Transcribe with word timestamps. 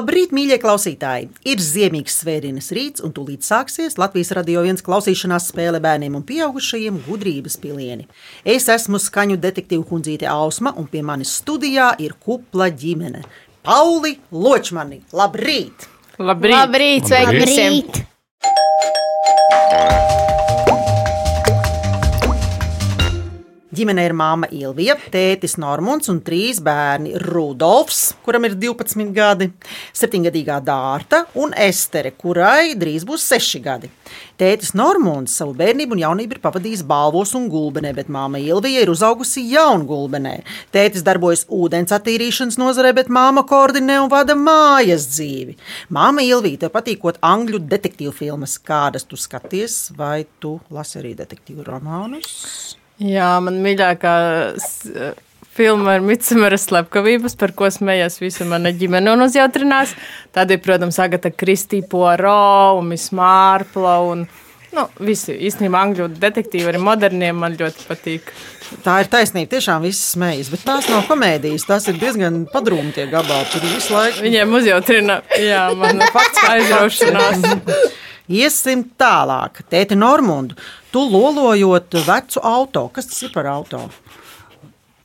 Labrīt, 0.00 0.30
mīļie 0.32 0.56
klausītāji! 0.62 1.26
Ir 1.52 1.60
ziemīgs 1.60 2.14
svētdienas 2.22 2.70
rīts, 2.72 3.02
un 3.04 3.12
tūlīt 3.12 3.44
sāksies 3.44 3.98
Latvijas 4.00 4.30
radio 4.38 4.62
viens 4.64 4.80
klausīšanās 4.86 5.50
spēle 5.50 5.76
bērniem 5.84 6.16
un 6.16 6.24
pieaugušajiem 6.24 7.02
gudrības 7.04 7.60
pilieni. 7.60 8.08
Es 8.48 8.70
esmu 8.72 8.96
skaņu 8.96 9.36
detektīva 9.42 9.84
kundzīte 9.90 10.24
Ausma, 10.32 10.72
un 10.80 10.88
pie 10.88 11.04
manis 11.04 11.36
studijā 11.42 11.90
ir 12.00 12.16
kupla 12.16 12.72
ģimene. 12.72 13.20
Pauli 13.60 14.16
Ločmani, 14.32 15.04
labrīt! 15.12 15.84
Labrīt! 16.16 16.56
Labrīt, 16.56 17.12
sveiki 17.12 17.36
Labrīt. 17.36 18.00
visiem! 18.00 20.16
Ģimenē 23.70 24.02
ir 24.08 24.12
māma 24.18 24.48
Ilvija, 24.50 24.96
tētis 25.14 25.52
Normons 25.62 26.10
un 26.10 26.16
trīs 26.26 26.58
bērni- 26.58 27.12
Rudolfs, 27.30 28.16
kuram 28.26 28.48
ir 28.48 28.56
12 28.58 29.12
gadi, 29.14 29.46
7-gadīgā 29.94 30.56
Dārta 30.66 31.20
un 31.38 31.54
Estere, 31.54 32.10
kurai 32.10 32.74
drīz 32.74 33.04
būs 33.06 33.22
6 33.30 33.60
gadi. 33.62 33.90
Tētis 34.36 34.74
Normons 34.74 35.36
savu 35.38 35.54
bērnību 35.54 35.94
un 35.94 36.02
jaunību 36.02 36.34
ir 36.34 36.40
pavadījis 36.42 36.82
balvos 36.82 37.36
un 37.38 37.46
gulbenē, 37.48 37.94
bet 37.94 38.08
māma 38.08 38.42
Ilvija 38.42 38.82
ir 38.82 38.90
uzaugusi 38.90 39.46
jaungulbenē. 39.52 40.42
Tētis 40.74 41.06
darbojas 41.06 41.46
ūdens 41.46 41.94
attīrīšanas 41.94 42.58
nozarē, 42.58 42.92
bet 42.92 43.06
māma 43.06 43.46
koordinē 43.46 44.02
un 44.02 44.10
vada 44.10 44.34
mājas 44.34 45.06
dzīvi. 45.14 45.54
Māma 45.94 46.26
Ilvija, 46.26 46.64
tev 46.64 46.74
patīkot 46.74 47.22
angļu 47.22 47.62
detektīvu 47.70 48.12
filmas, 48.18 48.58
kādas 48.58 49.06
tu 49.06 49.14
skaties, 49.14 49.92
vai 49.94 50.26
tu 50.40 50.58
lasi 50.70 50.98
arī 50.98 51.14
detektīvu 51.14 51.70
romānus? 51.70 52.79
Jā, 53.00 53.30
man 53.42 53.58
mīļākā 53.64 54.14
s- 54.60 54.90
filma 55.56 55.96
ir 55.98 56.04
Midsomeras 56.04 56.66
slepkavības, 56.68 57.34
par 57.40 57.52
ko 57.56 57.66
smējās 57.72 58.20
visa 58.20 58.44
mana 58.48 58.72
ģimene 58.72 59.12
un 59.12 59.24
uzjautrinās. 59.26 59.94
Tad 60.32 60.50
ir, 60.54 60.60
protams, 60.64 60.98
Agata 61.02 61.30
Kristī 61.32 61.82
Poirot 61.86 62.78
un 62.80 62.88
Miss 62.92 63.10
Mārpla 63.16 63.96
un 64.12 64.26
nu, 64.76 64.84
visi 65.02 65.34
īstenībā 65.48 65.80
angļu 65.84 66.06
detektīvi 66.22 66.68
arī 66.70 66.78
moderniem 66.80 67.36
man 67.42 67.56
ļoti 67.58 67.88
patīk. 67.88 68.30
Tā 68.84 69.00
ir 69.02 69.08
taisnība. 69.10 69.50
Tiešām 69.56 69.82
viss 69.82 70.12
smējas, 70.14 70.52
bet 70.52 70.62
tās 70.68 70.86
nav 70.92 71.08
komēdijas. 71.08 71.64
Tās 71.66 71.88
ir 71.90 71.96
diezgan 71.98 72.44
padrūmi 72.52 72.92
tie 72.94 73.08
gabali. 73.10 73.48
Tur 73.50 73.64
visu 73.66 73.96
laiku 73.96 74.22
Viņiem 74.28 74.54
uzjautrina, 74.60 75.16
jā, 75.42 75.64
man 75.74 75.98
fakts 76.14 76.44
aizraušanās. 76.46 77.42
iesim 78.30 78.84
tālāk. 79.00 79.64
Tēti 79.72 79.98
Normundu, 79.98 80.54
tu 80.92 81.02
lolojot 81.10 81.94
vecu 82.06 82.42
auto. 82.42 82.88
Kas 82.94 83.10
tas 83.10 83.22
ir 83.26 83.32
par 83.34 83.48
auto? 83.50 83.82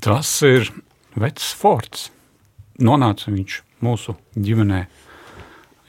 Tas 0.04 0.30
ir 0.46 0.70
vecs 1.18 1.54
forts. 1.58 2.10
Nonāca 2.82 3.32
viņš 3.32 3.60
mūsu 3.86 4.18
ģimenē 4.36 4.86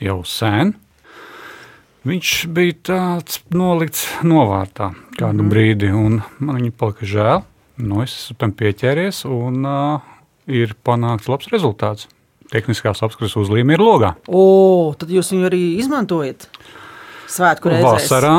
jau 0.05 0.21
sen. 0.29 0.75
Viņš 2.07 2.33
bija 2.55 2.77
tāds 2.87 3.41
nolikts 3.51 4.05
novārtā 4.23 4.93
kādu 5.19 5.43
mm. 5.43 5.49
brīdi, 5.51 5.91
un 5.91 6.21
man 6.39 6.61
viņa 6.61 6.75
palika 6.79 7.09
žēl. 7.09 7.41
Nu, 7.83 7.99
es 8.05 8.15
esmu 8.15 8.37
tam 8.41 8.53
pieķēries, 8.57 9.25
un 9.29 9.67
uh, 9.67 10.05
ir 10.47 10.77
panākts 10.87 11.27
labs 11.29 11.51
rezultāts. 11.53 12.07
Tehniskās 12.53 13.03
apskates 13.03 13.35
uzlīme 13.41 13.75
ir 13.75 13.83
logā. 13.83 14.15
O, 14.31 14.95
tad 14.95 15.11
jūs 15.11 15.33
viņu 15.35 15.49
arī 15.49 15.63
izmantojat 15.83 16.47
svētku 17.27 17.73
reizēs. 17.75 18.07
Vasarā 18.07 18.37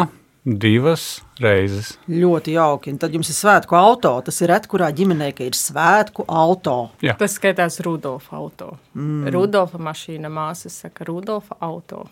divas 0.48 1.20
reizes. 1.44 1.96
Ļoti 2.08 2.54
jauki. 2.56 2.94
Un 2.94 3.00
tad 3.02 3.16
jums 3.16 3.28
ir 3.32 3.36
svētku 3.36 3.76
auto. 3.78 4.14
Tas 4.26 4.38
ir 4.42 4.52
reti, 4.54 4.70
kurā 4.72 4.88
ģimenē 4.96 5.32
ka 5.36 5.44
ir 5.48 5.58
svētku 5.58 6.24
auto. 6.32 6.78
Jā. 7.04 7.18
Tas 7.20 7.36
skaitās 7.36 7.82
Rudolfa 7.84 8.38
auto. 8.40 8.72
Mm. 8.96 9.28
Rudolfa 9.36 9.82
mašīna 9.82 10.32
māsas 10.32 10.78
saka 10.86 11.08
Rudolfa 11.10 11.58
auto. 11.68 12.06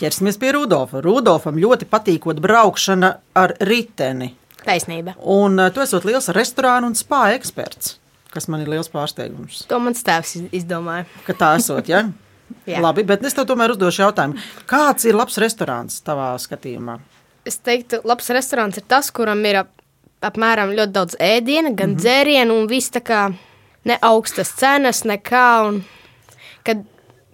Ķersimies 0.00 0.38
pie 0.40 0.50
Rudolfa. 0.56 1.02
Rudolfam 1.04 1.58
ļoti 1.60 1.86
patīkot 1.92 2.40
braukšana 2.42 3.12
ar 3.38 3.54
riteni. 3.68 4.32
Taisnība. 4.64 5.14
Un 5.22 5.60
uh, 5.62 5.68
tu 5.72 5.80
esi 5.84 6.00
liels 6.08 6.28
restorānu 6.34 6.88
un 6.90 6.96
spāņu 6.98 7.36
eksperts, 7.38 7.92
kas 8.34 8.48
man 8.50 8.64
ir 8.64 8.72
liels 8.72 8.90
pārsteigums. 8.92 9.62
To 9.70 9.78
mans 9.80 10.02
tēvs 10.04 10.34
iz- 10.40 10.48
izdomāja. 10.64 11.06
Ka 11.28 11.36
tā 11.38 11.52
esot, 11.60 11.86
ja? 11.88 12.02
Jā. 12.68 12.80
Labi, 12.82 13.04
bet 13.04 13.22
es 13.28 13.36
tev 13.36 13.44
tomēr 13.48 13.74
uzdošu 13.76 14.02
jautājumu. 14.06 14.40
Kāds 14.68 15.04
ir 15.08 15.16
labs 15.16 15.36
restorāns 15.40 16.00
tavā 16.04 16.32
skatījumā? 16.40 16.98
Es 17.48 17.56
teiktu, 17.64 18.02
labs 18.08 18.28
restorāns 18.34 18.76
ir 18.76 18.84
tas, 18.90 19.08
kuram 19.14 19.40
ir 19.48 19.62
ap, 19.62 19.70
apmēram 20.24 20.74
ļoti 20.76 20.92
daudz 20.92 21.16
ēdiena, 21.16 21.72
gan 21.72 21.94
mm 21.94 21.96
-hmm. 21.96 22.02
dzērienu, 22.02 22.58
un 22.60 22.68
viss 22.68 22.92
tā 22.92 23.00
kā 23.00 23.22
ne 23.88 23.98
augstas 24.02 24.52
cenas, 24.58 25.04
nekā. 25.08 25.48
Un, 25.68 25.82
kad 26.66 26.84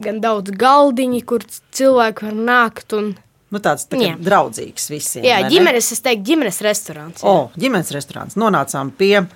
gan 0.05 0.21
daudz 0.21 0.51
galdiņu, 0.51 1.21
kur 1.27 1.45
cilvēki 1.73 2.31
var 2.31 2.41
nākt. 2.51 2.97
Un, 2.97 3.15
Nu, 3.55 3.61
tāds 3.63 3.87
tā 3.87 4.01
kā 4.01 4.17
draudzīgs 4.19 4.89
visiem. 4.91 5.25
jā, 5.25 5.35
vai 5.35 5.43
ne? 5.43 5.51
ģimenes, 5.53 5.93
es 5.93 6.01
teiktu, 6.03 6.25
ģimenes 6.25 6.61
restorāns. 6.61 7.23
jā. 7.23 7.29
O, 7.29 7.51
ģimenes 7.55 7.93
restorāns. 7.95 8.35
Nonācām 8.35 8.91
pie 8.91 9.27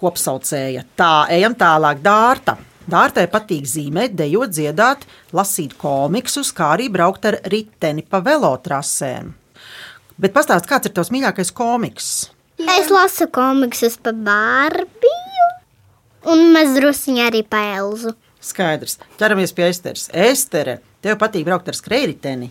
kopsaucēja. 0.00 0.84
Tā, 0.96 1.26
ejam 1.28 1.54
tālāk. 1.54 2.00
Dārta. 2.00 2.56
Dārtai 2.90 3.26
patīk 3.30 3.66
zīmēt, 3.68 4.16
dejot, 4.16 4.50
dziedāt, 4.50 5.04
lasīt 5.36 5.76
komiksus, 5.78 6.54
kā 6.56 6.72
arī 6.78 6.88
braukt 6.88 7.28
ar 7.28 7.36
riteni 7.52 8.02
pa 8.02 8.22
velotrasēm. 8.24 9.34
Bet 10.20 10.34
pastāst, 10.36 10.66
kāds 10.68 10.88
ir 10.88 10.92
tavs 10.92 11.08
mīļākais 11.14 11.50
komiks? 11.56 12.08
Es 12.60 12.90
lasu 12.92 13.24
komiksus 13.32 13.94
par 14.04 14.16
Bārbiju, 14.26 15.46
un 16.28 16.50
druskuļi 16.76 17.22
arī 17.24 17.40
par 17.48 17.78
Elzu. 17.78 18.12
Skaidrs. 18.44 18.98
Ķeramies 19.20 19.54
pie 19.56 19.68
Esteres. 19.70 20.08
Estere, 20.12 20.78
tev 21.04 21.16
patīk 21.20 21.46
braukt 21.48 21.68
ar 21.72 21.76
skrējēju 21.78 22.50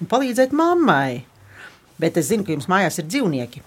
un 0.00 0.10
palīdzēt 0.10 0.52
mammai. 0.56 1.24
Bet 1.96 2.18
es 2.20 2.28
zinu, 2.28 2.44
ka 2.44 2.52
jums 2.52 2.68
mājās 2.68 2.98
ir 3.00 3.06
dzīvnieki. 3.08 3.62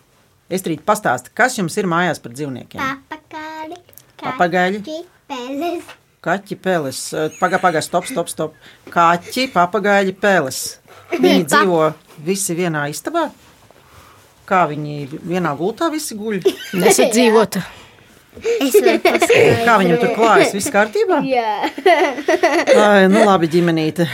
Estrīt, 0.54 0.84
pastāsti, 0.86 1.34
kas 1.34 1.58
jums 1.58 1.78
ir 1.78 1.90
mājās 1.90 2.22
par 2.22 2.34
dzīvniekiem? 2.38 2.81
Papagaļi, 3.10 3.80
Papagaļi. 4.22 4.84
peles. 5.30 5.90
Kaķi, 6.26 6.56
peles, 6.60 7.00
pagaidi, 7.40 7.62
pagaidi, 7.64 7.86
stop, 7.86 8.06
stop, 8.10 8.30
stop. 8.30 8.56
Kaķi, 8.94 9.48
papagaļi, 9.54 10.14
peles. 10.22 10.80
Viņi 11.16 11.46
dzīvo 11.50 11.84
visi 12.25 12.56
vienā 12.57 12.88
istabā. 12.91 13.30
Kā 14.50 14.63
viņi 14.69 15.22
vienā 15.30 15.53
gultā 15.57 15.91
visi 15.94 16.18
guļ? 16.18 16.41
Nesadzīvot. 16.81 17.59
Es. 18.40 18.76
Kā 19.68 19.76
viņam 19.82 20.00
tur 20.02 20.14
klājas? 20.16 20.54
Viss 20.56 20.72
kārtībā? 20.74 21.20
Jā, 21.28 21.70
Ai, 22.86 23.08
nu 23.12 23.24
labi, 23.28 23.50
ģimenīte. 23.52 24.08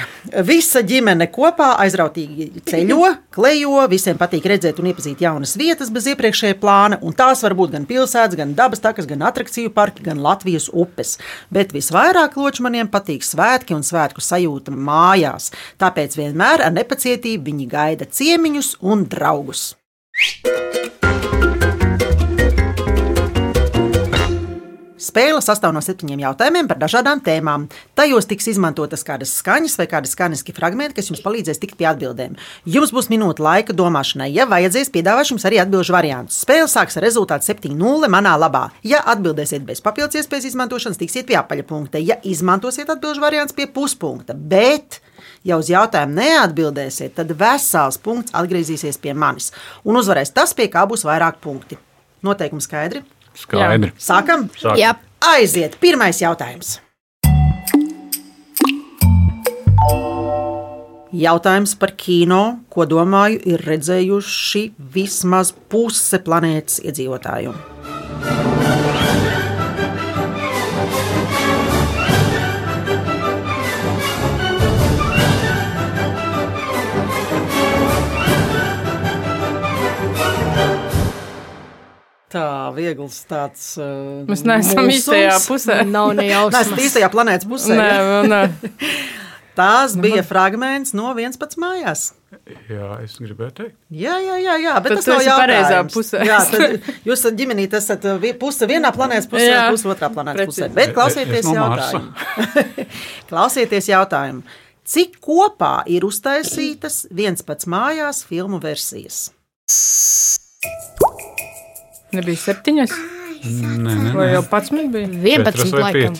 Visa 0.46 0.82
ģimene 0.86 1.28
kopā 1.34 1.74
aizrautīgi 1.84 2.64
ceļo, 2.68 3.12
klejo. 3.36 3.84
Visiem 3.92 4.20
patīk 4.20 4.48
redzēt 4.50 4.82
un 4.82 4.90
iepazīt 4.92 5.22
jaunas 5.26 5.56
vietas 5.60 5.92
bez 5.94 6.10
iepriekšējā 6.12 6.58
plāna. 6.62 7.00
Un 7.06 7.16
tās 7.18 7.44
var 7.46 7.56
būt 7.58 7.76
gan 7.76 7.88
pilsētas, 7.90 8.38
gan 8.40 8.56
dabas 8.58 8.84
takas, 8.84 9.08
gan 9.10 9.26
attrakciju 9.28 9.74
parki, 9.76 10.06
gan 10.06 10.22
Latvijas 10.26 10.68
upes. 10.74 11.18
Bet 11.54 11.76
visvairāk 11.76 12.38
ločmaniem 12.40 12.92
patīk 12.92 13.26
svētki 13.26 13.78
un 13.78 13.86
svētku 13.86 14.24
sajūta 14.24 14.74
mājās. 14.76 15.52
Tāpēc 15.82 16.20
vienmēr 16.20 16.66
ar 16.66 16.76
nepacietību 16.76 17.52
viņi 17.52 17.72
gaida 17.72 18.10
ciemiņus 18.10 18.76
un 18.86 19.08
draugus. 19.12 19.74
Spēle 25.16 25.40
sastāv 25.40 25.72
no 25.72 25.80
septiņiem 25.80 26.26
jautājumiem 26.26 26.68
par 26.68 26.76
dažādām 26.76 27.22
tēmām. 27.24 27.70
Tajos 27.96 28.26
tiks 28.28 28.50
izmantotas 28.52 29.06
kādas 29.08 29.32
skaņas 29.40 29.78
vai 29.80 29.86
kādi 29.88 30.10
skaņas 30.12 30.44
fragmenti, 30.58 30.98
kas 30.98 31.08
jums 31.08 31.22
palīdzēs 31.24 31.62
tikt 31.62 31.78
pie 31.80 31.88
atbildēm. 31.88 32.34
Jums 32.68 32.92
būs 32.92 33.08
minūte 33.08 33.40
laika 33.40 33.72
domāšanai. 33.72 34.28
Ja 34.36 34.44
vajadzēs, 34.52 34.92
piedāvāšu 34.92 35.38
jums 35.38 35.48
arī 35.48 35.62
atbildžu 35.64 35.96
variantus. 35.96 36.42
Spēle 36.44 36.68
sāks 36.68 37.00
ar 37.00 37.08
rezultātu 37.08 37.48
7-0 37.48 38.12
manā 38.12 38.36
labā. 38.36 38.66
Ja 38.84 39.06
atbildēsiet 39.14 39.64
bez 39.64 39.80
papildus 39.86 40.20
iespējas 40.20 40.50
izmantošanas, 40.52 41.00
tiksiet 41.00 41.32
pie 41.32 41.40
apaļa 41.40 41.64
punkta. 41.72 42.04
Ja 42.04 42.20
izmantosiet 42.28 42.92
atbildžu 42.92 43.24
variants 43.24 43.56
pie 43.56 43.72
puspunkta, 43.72 44.36
bet 44.36 45.00
ja 45.48 45.56
uz 45.56 45.72
jautājumu 45.72 46.20
neatbildēsiet, 46.20 47.16
tad 47.22 47.32
vesels 47.40 48.04
punkts 48.04 48.36
atgriezīsies 48.36 49.00
pie 49.00 49.16
manis. 49.16 49.54
Un 49.88 50.04
uzvarēs 50.04 50.36
tas, 50.36 50.52
pie 50.52 50.68
kā 50.68 50.84
būs 50.84 51.08
vairāk 51.08 51.40
punkti. 51.40 51.80
Noteikumi 52.28 52.68
skaidri. 52.68 53.08
Skaidri. 53.36 53.92
Sākam! 54.00 54.48
Sāk. 54.56 54.78
Jā, 54.80 54.94
Aiziet, 55.24 55.78
pirmais 55.80 56.20
jautājums. 56.22 56.80
Jautājums 61.16 61.76
par 61.80 61.94
kino, 61.96 62.42
ko 62.68 62.84
domāju, 62.90 63.40
ir 63.48 63.64
redzējuši 63.64 64.66
vismaz 64.98 65.54
puse 65.72 66.20
planētas 66.26 66.82
iedzīvotāju. 66.84 67.56
Tā 82.36 82.46
viegls 82.76 83.22
tāds. 83.30 83.66
Uh, 83.80 84.26
Mēs 84.28 84.42
neesam 84.44 84.82
mulsums. 84.84 84.98
īstajā 85.00 85.36
pusē. 85.48 85.78
nav 85.88 86.10
ne 86.18 86.26
Nē, 86.26 86.26
esat 86.34 86.52
jausmas. 86.52 86.82
īstajā 86.84 87.10
planētas 87.14 87.48
pusē. 87.48 87.78
Nē, 87.80 87.92
nē. 88.28 88.42
tās 89.60 89.94
bija 90.04 90.20
fragments 90.28 90.92
no 90.98 91.14
11 91.16 91.56
mājās. 91.64 92.10
Jā, 92.68 92.90
es 93.06 93.14
gribēju 93.24 93.54
teikt. 93.56 93.76
Jā, 93.96 94.18
jā, 94.20 94.36
jā, 94.44 94.58
jā 94.66 94.74
bet 94.84 94.92
Tad 94.92 95.00
tas 95.00 95.08
nav 95.08 95.22
esi 95.24 95.32
pareizā 95.32 95.78
pusē. 95.94 96.20
Jā, 96.28 96.40
tad 96.52 96.90
jūs 97.08 97.16
esat 97.22 97.38
ģimenī, 97.40 97.70
tas 97.72 97.88
esat 97.88 98.04
vi- 98.20 98.34
puse 98.42 98.68
vienā 98.68 98.92
planētas 98.92 99.30
pusē, 99.32 99.48
Jā, 99.54 99.62
puse 99.72 99.88
otrā 99.94 100.10
planētas 100.12 100.50
pusē. 100.52 100.68
precīzi. 100.68 100.76
Bet 100.76 100.92
Es 100.92 100.96
klausieties 100.98 101.48
no 101.48 101.56
jautājumu. 101.56 102.12
klausieties 103.32 103.88
jautājumu. 103.94 104.44
Cik 104.86 105.16
kopā 105.24 105.72
ir 105.90 106.04
uztaisītas 106.06 107.06
11 107.10 107.66
mājās 107.72 108.20
filmu 108.28 108.60
versijas? 108.62 109.30
Nebija 112.16 112.42
septiņas, 112.48 112.96
Nē, 113.46 113.78
nē, 113.78 113.96
vai 114.16 114.26
nē. 114.26 114.34
jau 114.40 114.44
pats 114.50 114.72
bija? 114.74 115.06
11 115.06 115.46
Četras 115.46 115.74
vai 115.76 115.82
laikam. 115.84 116.16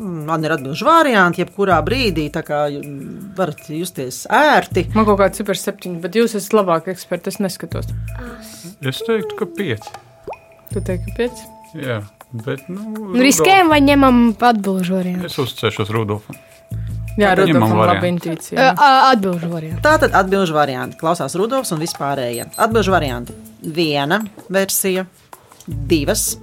Man 0.00 0.44
ir 0.46 0.52
atbildīgi 0.54 0.86
varianti, 0.86 1.42
jebkurā 1.42 1.76
brīdī, 1.84 2.28
tā 2.32 2.40
kā 2.46 2.60
varat 3.36 3.66
justies 3.68 4.22
ērti. 4.32 4.86
Man 4.94 5.04
kaut 5.08 5.18
kāda 5.20 5.36
super 5.36 5.58
septiņa, 5.60 5.98
bet 6.00 6.16
jūs 6.16 6.36
esat 6.38 6.54
labāk 6.56 6.88
eksperti. 6.94 7.28
Es 7.34 7.40
neskatos. 7.42 7.90
Es 8.80 9.02
teiktu, 9.04 9.36
ka 9.42 9.48
pieci. 9.58 9.92
Tu 10.72 10.80
teiksi, 10.86 11.04
ka 11.10 11.16
pieci. 11.18 11.48
Jā, 11.84 11.98
bet. 12.46 12.64
Nu, 12.72 12.86
Nu, 13.10 13.20
riskējam 13.20 13.68
vai 13.74 13.82
ņemam 13.84 14.22
atbildžu 14.38 14.96
variantu? 14.96 15.28
Es 15.28 15.36
uzticēšos 15.42 15.92
Rudolfam. 15.92 16.38
Jā, 17.18 17.32
Tad 17.34 17.40
Rudolfam 17.42 17.72
laba 17.74 17.86
variantu. 17.96 18.28
intuīcija. 18.30 18.68
Atbildžu 19.10 19.48
variantu. 19.50 19.82
Tātad 19.84 20.14
atbildžu 20.14 20.54
varianti. 20.54 20.96
Klausās 21.00 21.34
Rudolfs 21.36 21.72
un 21.74 21.80
vispārējie. 21.82 22.46
Atbildžu 22.56 22.94
varianti. 22.94 23.34
Viena 23.62 24.20
versija, 24.48 25.04
divas, 25.66 26.36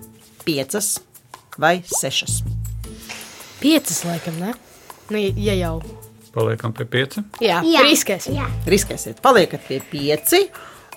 piecas 0.46 0.98
vai 1.58 1.80
sešas. 1.88 2.42
Piecas 3.62 4.04
laikam, 4.06 4.38
ne? 4.44 4.54
Nu, 5.10 5.18
ja 5.18 5.56
jau. 5.58 5.80
Paliekam 6.36 6.74
pie 6.78 6.86
pieci. 6.86 7.24
Jā, 7.42 7.64
Jā. 7.66 7.82
riskēsim. 7.88 8.36
Jā. 8.38 8.46
Riskēsiet, 8.70 9.22
paliekat 9.26 9.64
pie 9.68 9.80
pieci. 9.92 10.44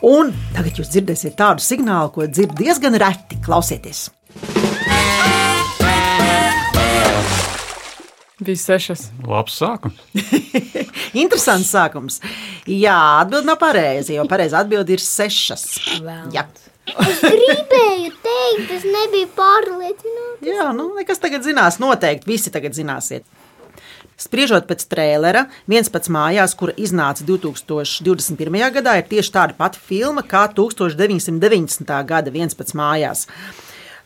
Un 0.05 0.35
tagad 0.57 0.77
jūs 0.81 0.91
dzirdēsiet 0.93 1.37
tādu 1.41 1.65
signālu, 1.65 2.13
ko 2.13 2.27
dzird 2.29 2.53
diezgan 2.59 2.97
reti. 3.01 3.41
Klausieties! 3.45 4.09
Bija 8.41 8.57
sešas. 8.57 9.11
Labs 9.29 9.59
sākums. 9.61 10.01
Interesants 11.23 11.71
sākums. 11.75 12.19
Jā, 12.65 12.97
atbild 13.21 13.49
nav 13.49 13.61
pareizi, 13.61 14.17
jo 14.17 14.25
pareizi 14.31 14.57
atbild 14.57 14.91
ir 14.91 15.03
sešas. 15.05 15.67
Jā, 16.33 16.47
Es 16.99 17.21
gribēju 17.23 18.11
teikt, 18.25 18.71
es 18.75 18.87
nebiju 18.89 19.29
pārliecināta. 19.37 20.41
Jā 20.47 20.71
nu, 20.75 20.89
nekas 20.97 21.21
tagad 21.23 21.45
zinās, 21.47 21.79
noteikti 21.83 22.31
visi 22.31 22.51
tagad 22.51 22.75
zināsiet. 22.75 23.27
Spriežot 24.21 24.67
pēc 24.69 24.83
trēlera, 24.91 25.47
viens 25.71 25.89
pats 25.93 26.11
mājās, 26.13 26.53
kura 26.59 26.75
iznāca 26.77 27.25
2021. 27.25 28.59
gadā, 28.75 28.99
ir 29.01 29.07
tieši 29.09 29.33
tāda 29.33 29.57
pati 29.57 29.81
filma 29.81 30.25
kā 30.27 30.45
1990. 30.53 31.95
gada 32.09 32.35
viens 32.35 32.57
pats 32.59 32.77
mājās. 32.77 33.25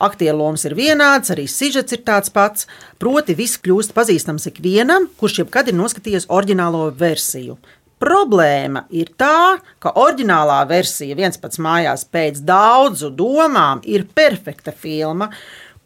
Aktieru 0.03 0.39
lomas 0.41 0.65
ir 0.67 0.75
vienāds, 0.79 1.31
arī 1.35 1.47
sižets 1.51 1.95
ir 1.95 2.03
tāds 2.07 2.33
pats. 2.35 2.69
Proti, 2.99 3.37
viss 3.39 3.61
kļūst 3.63 3.95
pazīstams 3.95 4.49
ikvienam, 4.51 5.09
kurš 5.21 5.43
jebkad 5.45 5.71
ir 5.71 5.79
noskatījies 5.79 6.29
oriģinālo 6.33 6.89
versiju. 6.99 7.59
Problēma 8.05 8.85
ir 8.93 9.13
tā, 9.17 9.61
ka 9.81 9.95
oriģinālā 9.97 10.59
versija 10.69 11.15
viens 11.17 11.39
pats 11.41 11.61
mājās 11.63 12.03
pēc 12.11 12.43
daudzu 12.45 13.13
domām 13.15 13.81
ir 13.87 14.05
perfekta 14.05 14.75
filma, 14.77 15.31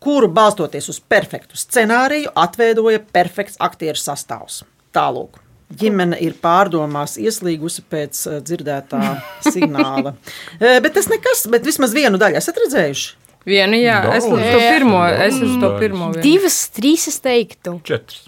kuru 0.03 0.31
balstoties 0.33 0.89
uz 0.91 0.99
perfektu 1.01 1.59
scenāriju, 1.59 2.33
atveidoja 2.35 3.03
perfekts 3.13 3.61
aktieru 3.63 4.01
sastāvs. 4.01 4.63
Tālūk. 4.95 5.39
Ģimene 5.79 6.17
ir 6.25 6.33
pārdomās 6.41 7.19
ieslīgusi 7.21 7.85
pēc 7.93 8.21
eh, 8.27 8.39
dzirdētā 8.41 9.03
signāla. 9.53 10.15
Eh, 10.57 10.79
Bet 10.81 10.97
tas 10.97 11.11
nekas, 11.13 11.45
bet 11.53 11.67
vismaz 11.69 11.93
vienu 11.97 12.21
daļu 12.21 12.41
esat 12.41 12.63
redzējuši. 12.65 13.11
Vienu, 13.47 13.79
jā, 13.81 14.01
es 14.17 14.25
uz 14.25 14.31
to 14.41 14.59
pirmo, 14.59 15.03
es 15.09 15.35
uz 15.41 15.55
to 15.61 15.71
pirmo. 15.79 16.11
vienu. 16.13 16.23
Divas, 16.23 16.57
trīs 16.75 17.07
es 17.09 17.21
teiktu. 17.25 17.81
Četras. 17.85 18.27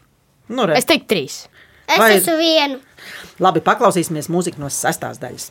Nu, 0.48 0.66
re. 0.66 0.78
Es 0.78 0.84
teiktu 0.88 1.06
trīs. 1.14 1.46
Es 1.88 1.98
Vai- 1.98 2.14
esmu 2.16 2.36
vienu. 2.38 2.80
Labi, 3.40 3.60
paklausīsimies 3.60 4.28
mūziku 4.30 4.58
no 4.58 4.66
sestās 4.70 5.18
daļas. 5.20 5.50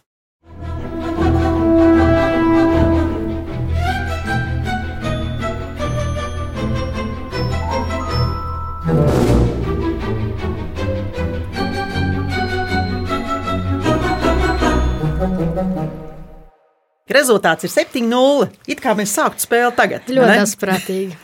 Rezultāts 17.09 17.65
ir 17.65 17.71
7-0. 17.73 18.51
It 18.69 18.83
kā 18.83 18.93
mēs 18.93 19.15
sāktu 19.17 19.41
spēli 19.41 19.73
tagad. 19.73 20.05
Ļoti 20.13 20.35
asprātīgi. 20.43 21.17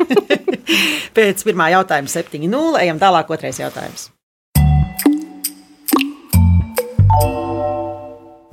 Pēc 1.18 1.46
pirmā 1.46 1.70
jautājuma 1.76 2.10
7-0. 2.10 2.80
Ejam 2.82 3.02
tālāk, 3.02 3.30
otrais 3.30 3.62
jautājums. 3.62 4.10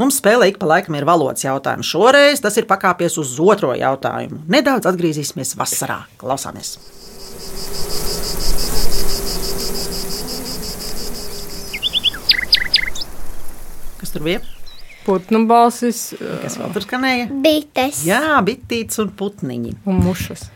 Mums 0.03 0.19
spēlē 0.21 0.51
ik 0.51 0.61
pa 0.61 0.69
laikam 0.69 0.99
ir 0.99 1.09
valodas 1.09 1.47
jautājums. 1.47 1.89
Šoreiz 1.89 2.45
tas 2.45 2.59
ir 2.61 2.69
pakāpies 2.69 3.17
uz 3.23 3.33
otro 3.41 3.73
jautājumu. 3.81 4.45
Nedaudz 4.53 4.93
atgriezīsimies 4.93 5.57
vasarā. 5.57 6.03
Klausāmies! 6.21 6.77
Kas 14.03 14.13
tur 14.13 14.27
bija? 14.27 14.43
Putnu 15.03 15.43
balsis 15.51 16.13
Kas 16.43 16.59
vēl 16.61 16.75
tur 16.75 16.85
skanēja? 16.85 17.29
Bites. 17.45 18.03
Jā, 18.07 18.39
bitīts 18.47 19.01
un 19.03 19.11
putniņi. 19.19 19.77
un 19.87 20.03
mušas. 20.05 20.49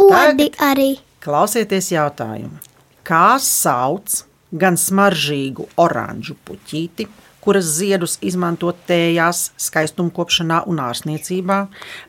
Odi 0.00 0.48
arī. 0.64 0.94
Klausieties 1.24 1.90
jautājumu. 1.92 2.60
Kā 3.04 3.36
sauc 3.40 4.22
gan 4.54 4.78
smaržīgu 4.80 5.66
oranžu 5.82 6.36
puķīti, 6.46 7.06
kuras 7.44 7.68
ziedus 7.78 8.16
izmanto 8.24 8.72
tējās, 8.88 9.50
skaistumkopšanā 9.60 10.62
un 10.70 10.80
ārsniecībā, 10.84 11.58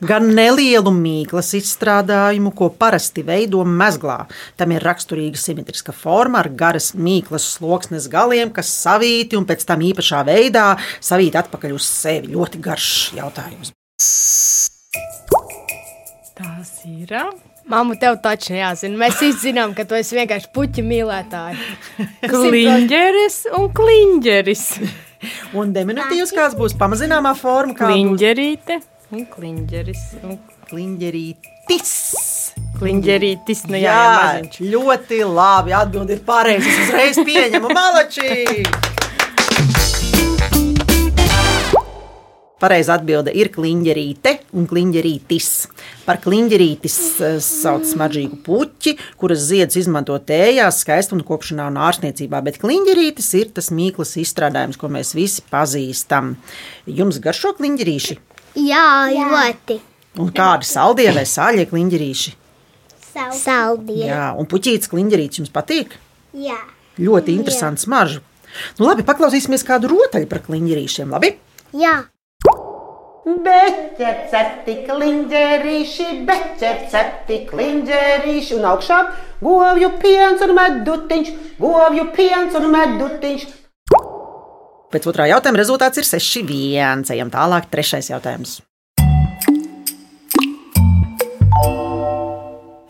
gan 0.08 0.30
nelielu 0.38 0.94
mīklas 0.96 1.54
izstrādājumu, 1.60 2.54
ko 2.56 2.72
parasti 2.72 3.25
veido 3.27 3.63
mezglā. 3.68 4.24
Tam 4.60 4.75
ir 4.75 4.86
raksturīga 4.86 5.39
simetriska 5.39 5.96
forma 5.96 6.42
ar 6.44 6.51
garas 6.56 6.94
mīklas 6.96 7.48
sloksnes 7.56 8.10
galiem, 8.12 8.54
kas 8.56 8.72
savīti 8.72 9.39
un 9.39 9.48
pēc 9.50 9.65
tam 9.68 9.84
īpašā 9.86 10.24
veidā 10.27 10.70
savīti 11.00 11.42
atpakaļ 11.44 11.75
uz 11.75 11.89
sevi. 11.89 12.34
Ļoti 12.36 12.63
garš 12.63 12.94
jautājums. 13.20 13.75
Tās 16.36 16.72
ir. 16.88 17.13
Māmu, 17.65 17.96
tev 17.98 18.20
taču 18.22 18.54
jāzina. 18.54 18.98
Mēs 19.06 19.18
visi 19.24 19.48
zinām, 19.48 19.72
ka 19.74 19.88
tu 19.89 19.98
esi 19.98 20.18
vienkārši 20.20 20.51
puķu 20.54 20.84
mīlētāji. 20.86 21.58
Kliņģeris 22.32 23.38
un 23.58 23.72
kliņģeris. 23.74 24.65
Un 25.58 25.72
diminutīvs 25.75 26.34
kāds 26.36 26.58
būs 26.58 26.75
pamazināmā 26.79 27.36
forma, 27.39 27.75
kā 27.77 27.89
Kliņģerīte 27.91 28.82
un 29.15 29.25
kliņģeris. 29.29 30.03
Un 30.25 30.39
kliņģerītis. 30.70 31.94
kliņģerītis, 32.79 33.62
nu 33.72 33.79
jā, 33.79 33.94
jā, 33.94 34.15
maziņš. 34.15 34.60
ļoti 34.74 35.22
labi. 35.29 35.75
Atbildi 35.77 36.17
ir 36.17 36.25
pareizi. 36.27 36.70
Es 36.70 36.82
uzreiz 36.88 37.22
pieņemu 37.27 37.72
malači. 37.72 38.65
Pareiza 42.60 42.96
atbilde 42.96 43.34
ir 43.36 43.51
kliņģerīte 43.53 44.32
un 44.55 44.67
kliņģerītis. 44.69 45.50
Par 46.05 46.19
kliņģerītis 46.24 46.97
eh, 47.19 47.38
sauc 47.43 47.88
smaržīgu 47.89 48.39
puķi, 48.45 48.95
kuras 49.19 49.43
ziedus 49.50 49.79
izmanto 49.83 50.17
tējās, 50.17 50.81
skaistumkopšanā 50.85 51.67
un 51.71 51.81
ārstniecībā, 51.88 52.41
bet 52.45 52.62
kliņģerītis 52.63 53.31
ir 53.41 53.51
tas 53.57 53.71
mīklas 53.75 54.15
izstrādājums, 54.21 54.79
ko 54.81 54.89
mēs 54.93 55.15
visi 55.17 55.43
pazīstam. 55.51 56.35
Jums 56.88 57.19
garšo 57.24 57.55
kliņģerīši? 57.59 58.17
Jā, 58.65 58.88
ļoti. 59.12 59.81
Un 60.24 60.31
kādi 60.35 60.67
saldie 60.67 61.09
vai 61.15 61.25
sāļie 61.27 61.67
kliņģerīši? 61.71 62.35
Saldie. 63.15 64.05
Jā, 64.09 64.33
un 64.35 64.47
puķītis 64.51 64.91
kliņģerītis 64.91 65.41
jums 65.43 65.53
patīk? 65.55 65.95
Jā. 66.35 66.57
Ļoti 67.00 67.35
interesants 67.35 67.85
smaržu. 67.88 68.24
Nu, 68.79 68.88
labi, 68.88 69.03
paklausīsimies 69.07 69.63
kādu 69.67 69.91
rotaļu 69.91 70.27
par 70.31 70.43
kliņģerīšiem. 70.45 71.12
Labi? 71.15 71.33
Jā. 71.75 71.95
Beķer 73.25 74.17
cepti 74.29 74.74
kliņģerīši, 74.86 76.05
beķer 76.27 76.84
cepti 76.91 77.39
kliņģerīši, 77.50 78.51
un 78.60 78.67
augšā 78.70 79.00
govju 79.41 79.89
piens 79.98 80.44
un 80.46 80.53
medutiņš, 80.53 81.32
govju 81.58 82.05
piens 82.13 82.53
un 82.60 82.67
medutiņš. 82.70 83.48
Pēc 84.94 85.08
otrā 85.10 85.25
jautājuma 85.32 85.58
rezultāts 85.58 85.98
ir 85.98 86.05
6-1. 86.05 87.01
Ejam 87.17 87.34
tālāk, 87.34 87.65
trešais 87.74 88.12
jautājums. 88.13 88.60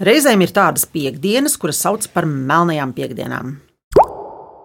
Reizēm 0.04 0.44
ir 0.44 0.51
tādas 0.51 0.84
piekdienas, 0.92 1.56
kuras 1.56 1.80
sauc 1.80 2.12
par 2.12 2.27
melnajām 2.27 2.92
piekdienām. 2.92 3.56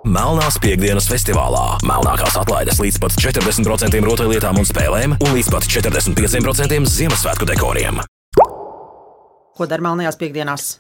Melnās 0.01 0.57
piekdienas 0.57 1.05
festivālā. 1.11 1.75
Melnākās 1.85 2.33
atlaides 2.41 2.79
līdz 2.81 2.97
pat 3.03 3.17
40% 3.21 4.01
rotaļlietām 4.07 4.57
un 4.57 4.65
spēlēm 4.65 5.13
un 5.19 5.35
līdz 5.37 5.51
pat 5.53 5.67
45% 5.69 6.89
Ziemassvētku 6.89 7.49
dekoriem. 7.51 8.01
Ko 8.41 9.69
dara 9.69 9.85
melnajās 9.85 10.17
piekdienās? 10.17 10.71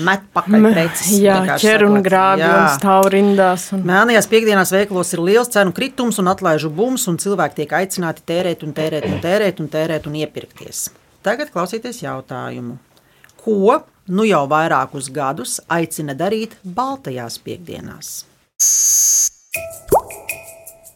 Met 0.00 0.24
pakaļ 0.32 0.70
preces. 0.70 1.12
Jā, 1.20 1.36
ķer 1.60 1.84
un 1.90 2.00
grābi 2.00 2.46
un 2.48 2.72
stāv 2.72 3.10
rindās. 3.12 3.68
Un... 3.76 3.84
Mēnējās 3.84 4.32
piekdienās 4.32 4.72
veikalos 4.72 5.12
ir 5.12 5.26
liels 5.26 5.52
cenu 5.52 5.76
kritums 5.76 6.22
un 6.22 6.32
atlaižu 6.32 6.72
bums, 6.72 7.04
un 7.12 7.20
cilvēki 7.20 7.60
tiek 7.60 7.78
aicināti 7.82 8.24
tērēt, 8.24 8.64
un 8.64 8.72
tērēt, 8.72 9.10
un 9.12 9.20
tērēt, 9.20 9.60
un 9.60 9.68
tērēt 9.68 10.08
un 10.08 10.16
iepirkties. 10.24 10.86
Tagad 11.26 11.52
klausieties 11.52 12.00
jautājumu. 12.00 12.78
Ko 13.44 13.82
nu 14.08 14.26
jau 14.28 14.44
vairākus 14.50 15.10
gadus 15.14 15.58
aicina 15.72 16.16
darīt 16.18 16.56
Baltajās 16.64 17.38
piekdienās? 17.44 18.16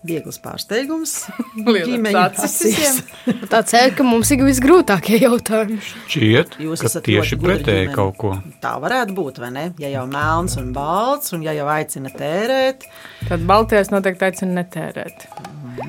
Viegls 0.08 0.38
pārsteigums. 0.40 1.12
Acis 2.22 2.54
visiem. 2.62 3.00
Tā 3.52 3.60
ceļ, 3.66 3.92
ka 3.98 4.06
mums 4.06 4.30
ir 4.32 4.44
visgrūtākie 4.46 5.18
jautājumi. 5.24 5.78
Šķiet, 6.06 6.56
Jūs 6.62 6.84
ka 6.84 6.90
esat 6.90 7.06
tieši 7.08 7.38
pretēji 7.42 7.90
kaut 7.92 8.16
ko. 8.20 8.32
Tā 8.62 8.76
varētu 8.80 9.16
būt, 9.18 9.42
vai 9.42 9.50
ne? 9.56 9.66
Ja 9.82 9.90
jau 9.96 10.06
melns 10.10 10.56
un 10.60 10.70
balts, 10.76 11.34
un 11.34 11.42
ja 11.46 11.56
jau 11.56 11.66
aicina 11.74 12.12
tērēt, 12.14 12.86
Tad 13.28 13.42
Baltijas 13.48 13.90
noteikti 13.92 14.28
aicina 14.30 14.62
netērēt. 14.62 15.26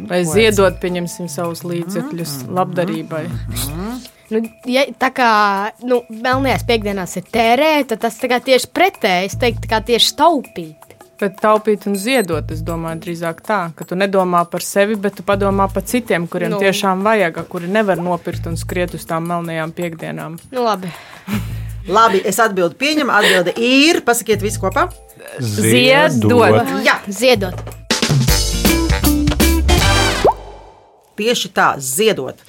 Vai 0.10 0.24
ziedot, 0.28 0.80
pieņemsim, 0.82 1.30
savus 1.32 1.62
līdzekļus 1.68 2.40
labdarībai. 2.50 3.28
Nu, 4.30 4.44
ja, 4.70 4.84
tā 5.02 5.10
kā 5.16 5.30
nu, 5.82 6.04
melnējās 6.10 6.66
piekdienās 6.68 7.18
ir 7.18 7.26
tērēt, 7.34 7.90
tad 7.94 8.04
tas 8.06 8.20
tieši 8.22 8.70
pretēji. 8.74 9.32
Es 9.32 9.40
teiktu, 9.42 9.66
tā 9.66 9.72
kā 9.72 9.80
tieši 9.88 10.14
taupīt. 10.20 10.90
Bet 11.20 11.36
taupīt 11.42 11.84
un 11.90 11.98
ziedot, 12.00 12.48
es 12.54 12.62
domāju, 12.64 13.02
drīzāk 13.04 13.42
tā, 13.44 13.58
ka 13.76 13.84
tu 13.84 13.98
nedomā 14.00 14.46
par 14.48 14.64
sevi, 14.64 14.96
bet 14.96 15.18
tu 15.18 15.26
padomā 15.28 15.66
par 15.74 15.84
citiem, 15.84 16.30
kuriem 16.32 16.54
Nu. 16.54 16.60
tiešām 16.64 17.02
vajag, 17.04 17.42
kuri 17.52 17.68
nevar 17.68 18.00
nopirkt 18.00 18.48
un 18.48 18.56
skriet 18.56 18.96
uz 18.96 19.04
tām 19.10 19.28
melnajām 19.28 19.74
piekdienām. 19.76 20.38
Nu, 20.54 20.64
labi. 20.64 20.94
labi, 21.98 22.22
es 22.24 22.40
atbildu, 22.40 22.78
pieņemu, 22.80 23.12
atbildi 23.12 23.58
ir, 23.58 24.00
pasakiet 24.08 24.46
visu 24.46 24.64
kopā. 24.64 24.88
Ziedot. 25.44 26.72
Jā, 26.88 27.02
Ziedot. 27.12 27.60
Tieši 31.20 31.50
tā, 31.52 31.74
ziedot. 31.84 32.40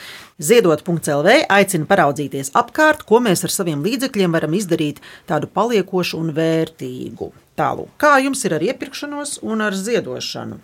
Ziedot.CLV 0.41 1.35
aicina 1.53 1.85
paraudzīties 1.85 2.55
apkārt, 2.57 3.03
ko 3.05 3.19
mēs 3.21 3.45
ar 3.45 3.53
saviem 3.53 3.83
līdzekļiem 3.85 4.33
varam 4.33 4.55
izdarīt 4.57 5.03
tādu 5.29 5.51
paliekošu 5.53 6.17
un 6.17 6.31
vērtīgu. 6.33 7.29
Tālāk, 7.61 7.91
kā 8.01 8.15
jums 8.25 8.41
ir 8.49 8.57
ar 8.57 8.65
iepirkšanos 8.65 9.35
un 9.45 9.61
ar 9.67 9.77
ziedošanu? 9.77 10.57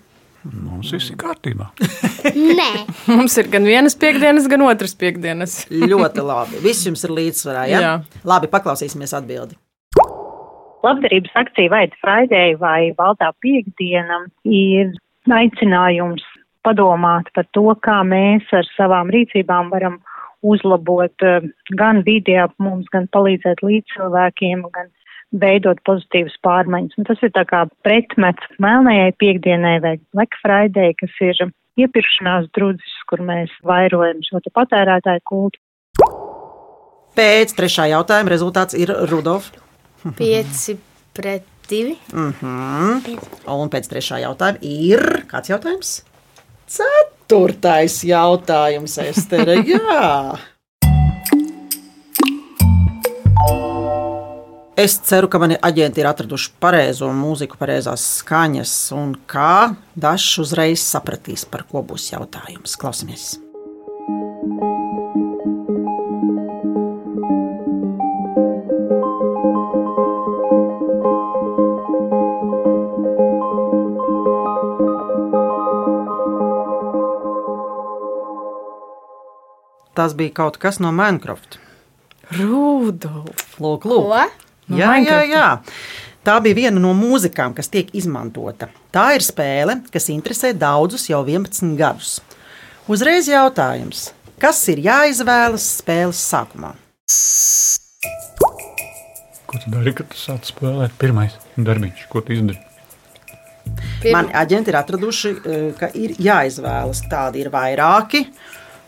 Mums 0.47 0.93
viss 0.95 1.11
ir 1.11 1.19
kārtībā. 1.21 1.69
Nē, 2.33 2.71
Mums 3.19 3.37
ir 3.41 3.51
gan 3.53 3.67
vienas 3.69 3.99
piekdienas, 4.01 4.47
gan 4.49 4.65
otras 4.65 4.97
piekdienas. 4.97 5.59
Ļoti 5.93 6.25
labi. 6.25 6.63
Viss 6.65 6.87
jums 6.87 7.05
ir 7.05 7.13
līdzsvarā. 7.19 7.67
Ja? 7.69 7.83
Jā. 7.83 7.93
Labi, 8.25 8.49
paklausīsimies 8.53 9.13
atbildi. 9.19 9.59
labdarības 10.87 11.35
akcija 11.35 11.73
Vaida 11.73 12.01
Friday 12.01 12.55
vai 12.61 12.95
Baltā 12.97 13.33
piekdiena 13.43 14.23
ir 14.47 14.95
aicinājums 15.27 16.23
padomāt 16.67 17.31
par 17.37 17.47
to, 17.57 17.71
kā 17.87 18.03
mēs 18.07 18.51
ar 18.57 18.67
savām 18.75 19.11
rīcībām 19.15 19.71
varam 19.73 20.01
uzlabot 20.47 21.25
eh, 21.25 21.47
gan 21.79 22.03
vidi 22.07 22.37
ap 22.39 22.55
mums, 22.63 22.89
gan 22.93 23.09
palīdzēt 23.15 23.63
līdzcilvēkiem, 23.67 24.67
gan 24.75 24.91
veidot 25.37 25.81
pozitīvas 25.87 26.37
pārmaiņas. 26.47 26.99
Un 27.01 27.09
tas 27.09 27.23
ir 27.25 27.33
tā 27.35 27.45
kā 27.49 27.65
pretmets 27.87 28.59
melnējai 28.63 29.15
piekdienai 29.21 29.77
vai 29.85 29.97
Black 30.15 30.39
Friday, 30.43 30.95
kas 31.01 31.15
ir 31.25 31.49
iepirkšanās 31.81 32.49
drudzis, 32.57 32.95
kur 33.11 33.23
mēs 33.27 33.53
vairojam 33.67 34.23
šo 34.25 34.41
patērētāju 34.55 35.25
kultu. 35.29 35.61
Pēc 37.17 37.53
trešā 37.57 37.89
jautājuma 37.95 38.33
rezultāts 38.33 38.77
ir 38.77 38.93
Rudolf. 39.11 39.51
Pieci 40.19 40.77
pret 41.17 41.47
divi. 41.69 41.97
Un 42.13 43.73
pēc 43.73 43.89
trešā 43.91 44.21
jautājuma 44.23 44.61
ir 44.63 45.25
kāds 45.31 45.51
jautājums? 45.51 45.97
Ceturtais 46.67 48.01
jautājums, 48.03 48.99
Estere. 48.99 49.61
Jā. 49.71 50.37
Es 54.77 54.99
ceru, 55.09 55.31
ka 55.33 55.41
mani 55.41 55.57
aģenti 55.65 56.03
ir 56.03 56.11
atraduši 56.11 56.51
pareizo 56.61 57.09
mūziku, 57.17 57.57
pareizās 57.57 58.05
skaņas, 58.19 58.75
un 58.99 59.15
kā 59.31 59.73
Dažs 59.97 60.37
uzreiz 60.43 60.85
sapratīs, 60.85 61.47
par 61.49 61.65
ko 61.71 61.81
būs 61.87 62.11
jautājums. 62.13 62.77
Klausamies! 62.77 63.46
Tas 79.97 80.13
bija 80.17 80.35
kaut 80.37 80.59
kas 80.61 80.79
no 80.83 80.91
Minecraft. 80.93 81.57
Rudolf. 82.37 83.47
Lūk, 83.63 83.87
lūk. 83.89 84.11
Ko? 84.11 84.27
No 84.69 84.81
Jā, 84.81 84.97
jā, 84.99 85.21
jā. 85.31 85.47
Tā 86.27 86.41
bija 86.43 86.57
viena 86.59 86.81
no 86.83 86.91
mūzikām, 86.99 87.53
kas 87.55 87.69
tiek 87.71 87.93
izmantota. 87.95 88.67
Tā 88.93 89.13
ir 89.15 89.23
spēle, 89.23 89.79
kas 89.95 90.09
interesē 90.11 90.51
daudzus 90.59 91.07
jau 91.09 91.21
11 91.23 91.77
gadus. 91.79 92.17
Uzreiz 92.91 93.29
jautājums, 93.31 94.09
kas 94.43 94.59
ir 94.73 94.83
jāizvēlas 94.85 95.69
spēles 95.81 96.19
sākumā? 96.27 96.75
Ko 99.47 99.61
tu 99.63 99.71
dari, 99.71 99.95
kad 99.95 100.11
tu 100.11 100.19
sāc 100.19 100.51
spēlēt? 100.51 100.95
Pirmais 100.99 101.37
darbiņš, 101.57 102.07
ko 102.11 102.21
tu 102.27 102.35
izdari? 102.35 102.59
Pirma- 104.03 104.19
Mani 104.19 104.35
aģenti 104.39 104.69
ir 104.75 104.79
atraduši, 104.83 105.31
eh, 105.47 105.73
ka 105.79 105.89
ir 105.95 106.11
jāizvēlas. 106.19 107.01
Tādi 107.11 107.37
ir 107.45 107.51
vairāki, 107.51 108.27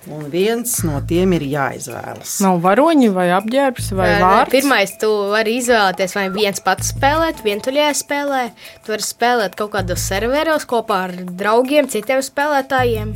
un 0.06 0.28
viens 0.30 0.76
no 0.86 1.00
tiem 1.08 1.32
ir 1.36 1.42
jāizvēlas. 1.50 2.36
Nav 2.44 2.60
varoņi 2.64 3.08
vai 3.12 3.26
apģērbs 3.36 3.90
vai 3.98 4.08
vārds. 4.22 4.52
Pirmais, 4.54 4.94
tu 5.00 5.10
vari 5.32 5.56
izvēlēties, 5.60 6.14
vai 6.16 6.28
viens 6.32 6.62
pats 6.64 6.92
spēlēt, 6.94 7.42
vientuļajā 7.44 7.90
spēlē. 8.02 8.42
Tu 8.86 8.94
vari 8.94 9.06
spēlēt 9.08 9.58
kaut 9.58 9.72
kādos 9.74 10.06
serveros 10.08 10.64
kopā 10.70 11.02
ar 11.08 11.16
draugiem, 11.42 11.88
citiem 11.92 12.22
spēlētājiem. 12.24 13.12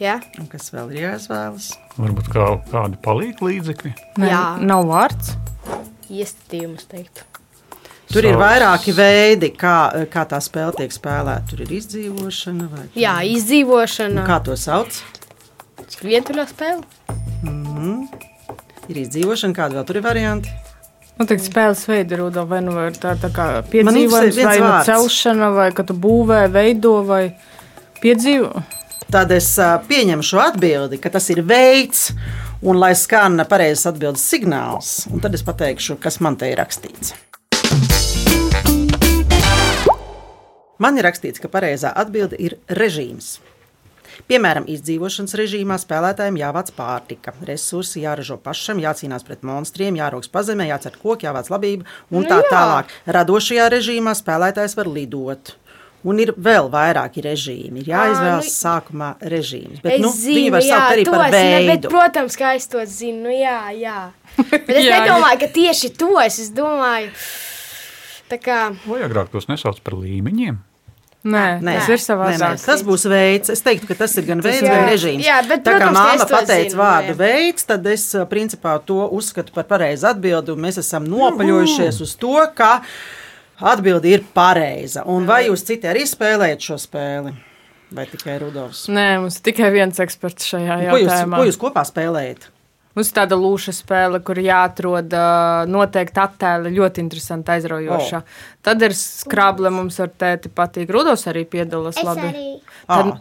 Ja? 0.00 0.20
Un 0.40 0.46
kas 0.48 0.70
vēl 0.72 0.94
ir 0.94 1.02
jāizvēlas? 1.10 1.72
Varbūt 2.00 2.30
kā, 2.32 2.46
kādi 2.70 2.96
palīdz 3.04 3.42
līdzekļi. 3.44 3.90
Nē, 4.22 4.30
Jā. 4.30 4.44
nav 4.64 4.86
vārds. 4.88 5.34
Iestatījums, 6.08 6.86
teiktu. 6.88 7.26
Tur 8.10 8.24
ir 8.26 8.34
Savs. 8.34 8.40
vairāki 8.42 8.92
veidi, 8.96 9.52
kā, 9.54 9.74
kā 10.10 10.24
tā 10.26 10.40
spēle 10.42 10.72
tiek 10.80 10.90
spēlēta. 10.90 11.44
Tur 11.52 11.60
ir 11.62 11.70
izdzīvošana, 11.76 12.66
vai 12.72 12.86
Jā, 12.98 13.18
izdzīvošana. 13.36 14.24
kā 14.26 14.40
to 14.42 14.56
sauc. 14.58 14.96
Vientuļā 15.98 16.46
spēle. 16.48 16.82
Ir 18.90 18.98
izdzīvošana, 19.04 19.54
kāda 19.54 19.80
vēl 19.80 19.86
tur 19.88 19.98
ir 20.00 20.04
varianti. 20.06 20.52
Nu, 21.20 21.26
tā 21.28 21.36
spēles 21.36 21.82
veidi 21.84 22.16
ir 22.16 22.22
Rudolf, 22.22 22.48
vai 22.48 22.62
nu 22.64 22.72
ir 22.80 22.94
tā, 22.96 23.12
tā 23.20 23.28
kā 23.34 23.46
piedzīvojums, 23.68 24.38
vai 24.40 24.54
nu 24.62 24.70
celšana, 24.86 25.50
vai 25.52 25.66
ka 25.76 25.84
tu 25.84 25.92
būvē, 25.92 26.46
veido, 26.48 26.94
vai 27.04 27.34
piedzīvo. 28.00 28.62
Tad 29.10 29.34
es 29.34 29.50
šo 29.58 30.40
atbildi, 30.40 30.96
ka 31.02 31.10
tas 31.12 31.26
ir 31.34 31.42
veids, 31.44 32.08
un 32.62 32.78
lai 32.80 32.94
skan 32.96 33.42
pareizs 33.50 33.84
atbildes 33.90 34.24
signāls, 34.32 34.94
un 35.10 35.20
tad 35.20 35.36
es 35.36 35.44
pateikšu, 35.44 35.98
kas 36.00 36.20
man 36.24 36.38
te 36.40 36.48
ir 36.52 36.62
rakstīts. 36.62 37.12
Man 40.80 40.96
ir 40.96 41.04
rakstīts, 41.04 41.42
ka 41.42 41.52
pareizā 41.52 41.92
atbilde 41.92 42.38
ir 42.40 42.56
režīms. 42.72 43.40
Piemēram, 44.30 44.66
izdzīvošanas 44.70 45.34
režīmā 45.40 45.76
spēlētājiem 45.82 46.36
jāvāc 46.40 46.70
pārtika, 46.76 47.32
resursi 47.46 48.02
jāražo 48.04 48.36
pašam, 48.42 48.78
jācīnās 48.82 49.24
pret 49.26 49.42
monstriem, 49.46 49.96
jāraugs 50.00 50.30
pazemē, 50.32 50.68
jācer 50.70 50.96
koki, 51.02 51.26
jāvāc 51.28 51.50
labība 51.50 51.84
un 52.10 52.24
tā 52.30 52.40
tālāk. 52.50 52.92
Radošajā 53.06 53.70
režīmā 53.76 54.14
spēlētājs 54.18 54.76
var 54.78 54.86
lidot. 54.90 55.56
Un 56.00 56.16
ir 56.16 56.30
vēl 56.32 56.70
vairāki 56.72 57.20
režīmi. 57.26 57.82
Ir 57.82 57.90
jāizvēlas 57.92 58.46
nu- 58.46 58.52
sākumā 58.54 59.08
režīms. 59.20 59.82
Bet, 59.84 60.00
nu, 60.00 60.08
zinu, 60.08 60.36
viņi 60.38 60.52
var 60.54 60.62
jā, 60.64 60.68
saukt 60.78 60.94
arī 60.94 61.04
to 61.04 61.10
par 61.12 61.26
es 61.26 61.32
ne- 61.34 61.42
bet, 61.66 61.68
veidu. 61.68 61.90
protams, 61.92 62.36
ka 62.40 62.54
es 62.56 62.66
to 62.72 62.78
zinu. 62.88 63.18
Nu, 63.26 63.28
jā, 63.28 63.58
jā. 63.76 63.98
Bet 64.50 64.70
es 64.70 64.84
Jā, 64.86 64.94
jā. 64.96 65.00
nedomāju, 65.04 65.40
ka 65.42 65.48
tieši 65.52 65.90
to 66.00 66.08
es, 66.24 66.38
es 66.40 66.48
domāju. 66.56 67.10
Tā 68.30 68.38
kā 68.40 68.58
Vai 68.86 69.02
agrāk 69.04 69.28
tos 69.28 69.44
nesauc 69.50 69.80
par 69.84 69.98
līmeņiem? 70.00 70.56
Nē, 71.20 71.60
Nē, 71.60 71.74
tas 71.76 71.88
ir 71.92 72.00
savādāk. 72.00 72.38
nē, 72.40 72.64
tas 72.64 72.82
būs 72.86 73.02
veids. 73.12 73.50
Es 73.52 73.60
teiktu, 73.60 73.84
ka 73.90 73.94
tas 73.98 74.14
ir 74.16 74.24
gan 74.24 74.40
veids, 74.40 74.62
jā. 74.64 74.70
gan 74.72 74.86
režīms. 74.88 75.24
Jā, 75.26 75.40
bet, 75.44 75.60
Tā 75.66 75.74
kā 75.74 75.78
protams, 75.82 75.98
ka 75.98 76.04
māma 76.06 76.28
pateica 76.30 76.70
zinu, 76.70 76.78
vārdu 76.80 77.12
jā. 77.12 77.16
veids, 77.20 77.66
tad 77.68 77.86
es 77.92 78.04
ā, 78.16 78.22
principā 78.30 78.78
to 78.88 79.02
uzskatu 79.18 79.52
par 79.52 79.66
pareizu 79.68 80.08
atbildi. 80.08 80.54
un 80.56 80.64
Mēs 80.64 80.80
esam 80.80 81.04
nopaļojušies 81.12 82.00
uz 82.00 82.14
to, 82.16 82.36
ka 82.56 82.78
Atbilde 83.60 84.08
ir 84.08 84.22
pareiza. 84.32 85.02
Un 85.04 85.26
vai 85.28 85.42
jūs 85.50 85.60
citi 85.68 85.84
arī 85.84 86.06
spēlējat 86.08 86.64
šo 86.64 86.78
spēli? 86.80 87.34
Vai 87.92 88.06
tikai 88.08 88.38
Rudolfs? 88.40 88.86
Nē, 88.88 89.18
mums 89.20 89.36
ir 89.36 89.42
tikai 89.50 89.68
viens 89.74 90.00
eksperts 90.00 90.46
šajā 90.48 90.78
Ko 90.88 90.96
jūs, 90.96 91.10
jautājumā. 91.10 91.36
ko 91.36 91.44
jūs 91.44 91.58
kopā 91.60 91.82
spēlējat? 91.84 92.46
Mums 93.00 93.14
ir 93.14 93.16
tāda 93.16 93.36
lūša 93.40 93.72
spēle, 93.72 94.18
kur 94.20 94.36
jāatrod 94.44 95.14
noteikti 95.72 96.20
attēli, 96.20 96.72
ļoti 96.76 97.00
interesanti, 97.00 97.54
aizraujoša. 97.54 98.18
O. 98.20 98.58
Tad 98.68 98.82
ir 98.84 98.92
skrable, 98.92 99.70
mums 99.72 99.96
ar 100.04 100.10
tēti 100.20 100.50
patīk. 100.52 100.90
Rudos 100.92 101.24
arī 101.30 101.46
piedalās 101.48 101.96
Es 101.96 102.04
labi. 102.04 102.26
arī. 102.28 102.44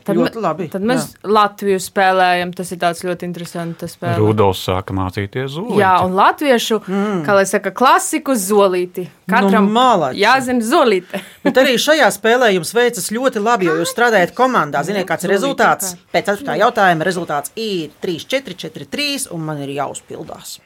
Tad, 0.03 0.17
ļoti 0.17 0.35
me- 0.35 0.43
labi, 0.43 0.67
Tad 0.73 0.83
mēs 0.83 1.05
jā. 1.05 1.31
Latviju 1.31 1.79
spēlējam, 1.79 2.51
tas 2.55 2.71
ir 2.75 2.81
tāds 2.81 3.05
ļoti 3.07 3.23
interesants 3.23 3.95
spēle. 3.95 4.17
Rudolfs 4.19 4.65
sāka 4.67 4.91
mācīties 4.91 5.55
zūlīt. 5.55 5.79
Jā, 5.79 5.93
un 6.03 6.11
latviešu, 6.19 6.81
mm. 6.83 7.23
kā 7.23 7.39
lai 7.39 7.45
saka, 7.47 7.71
klasiku 7.71 8.35
zolīti. 8.35 9.07
Katram 9.29 9.69
Nu, 9.69 9.73
jāzina 10.17 10.65
zolīte. 10.65 11.21
Bet 11.45 11.59
arī 11.61 11.75
šajā 11.81 12.09
spēlē 12.15 12.51
jums 12.55 12.73
veicas 12.75 13.11
ļoti 13.15 13.43
labi, 13.43 13.69
jo 13.69 13.77
jūs 13.81 13.93
strādājat 13.95 14.35
komandā. 14.37 14.83
Ziniet, 14.87 15.07
kāds 15.09 15.27
ir 15.27 15.33
rezultāts? 15.35 15.93
Pēc 16.13 16.33
4. 16.33 16.57
jautājuma 16.63 17.07
rezultāts 17.07 17.53
ir 17.59 17.93
3, 18.03 18.25
4, 18.37 18.57
4, 18.69 18.89
3, 18.97 19.29
un 19.35 19.45
man 19.49 19.61
ir 19.65 19.77
jāuzpildās. 19.79 20.59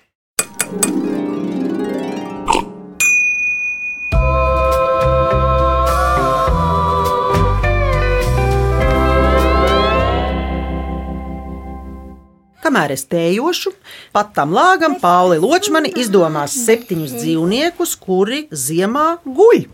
Kamēr 12.64 12.94
es 12.96 13.02
tējošu, 13.12 13.74
pat 14.16 14.30
tam 14.38 14.54
lāgam 14.56 14.94
Pauli 15.02 15.36
Ločmani 15.42 15.90
izdomās 16.00 16.54
septiņus 16.64 17.18
dzīvniekus, 17.18 17.98
kuri 18.00 18.46
ziemā 18.56 19.18
guļ. 19.26 19.66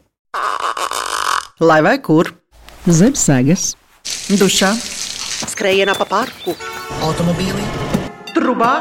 Lai 1.61 1.77
vai 1.85 1.99
kur? 2.01 2.31
Zem 2.89 3.13
sēgas, 3.13 3.75
dušā, 4.39 4.71
skrējienā 5.53 5.93
pa 5.99 6.07
parku, 6.09 6.55
automobīlī, 7.05 7.67
trubā 8.33 8.73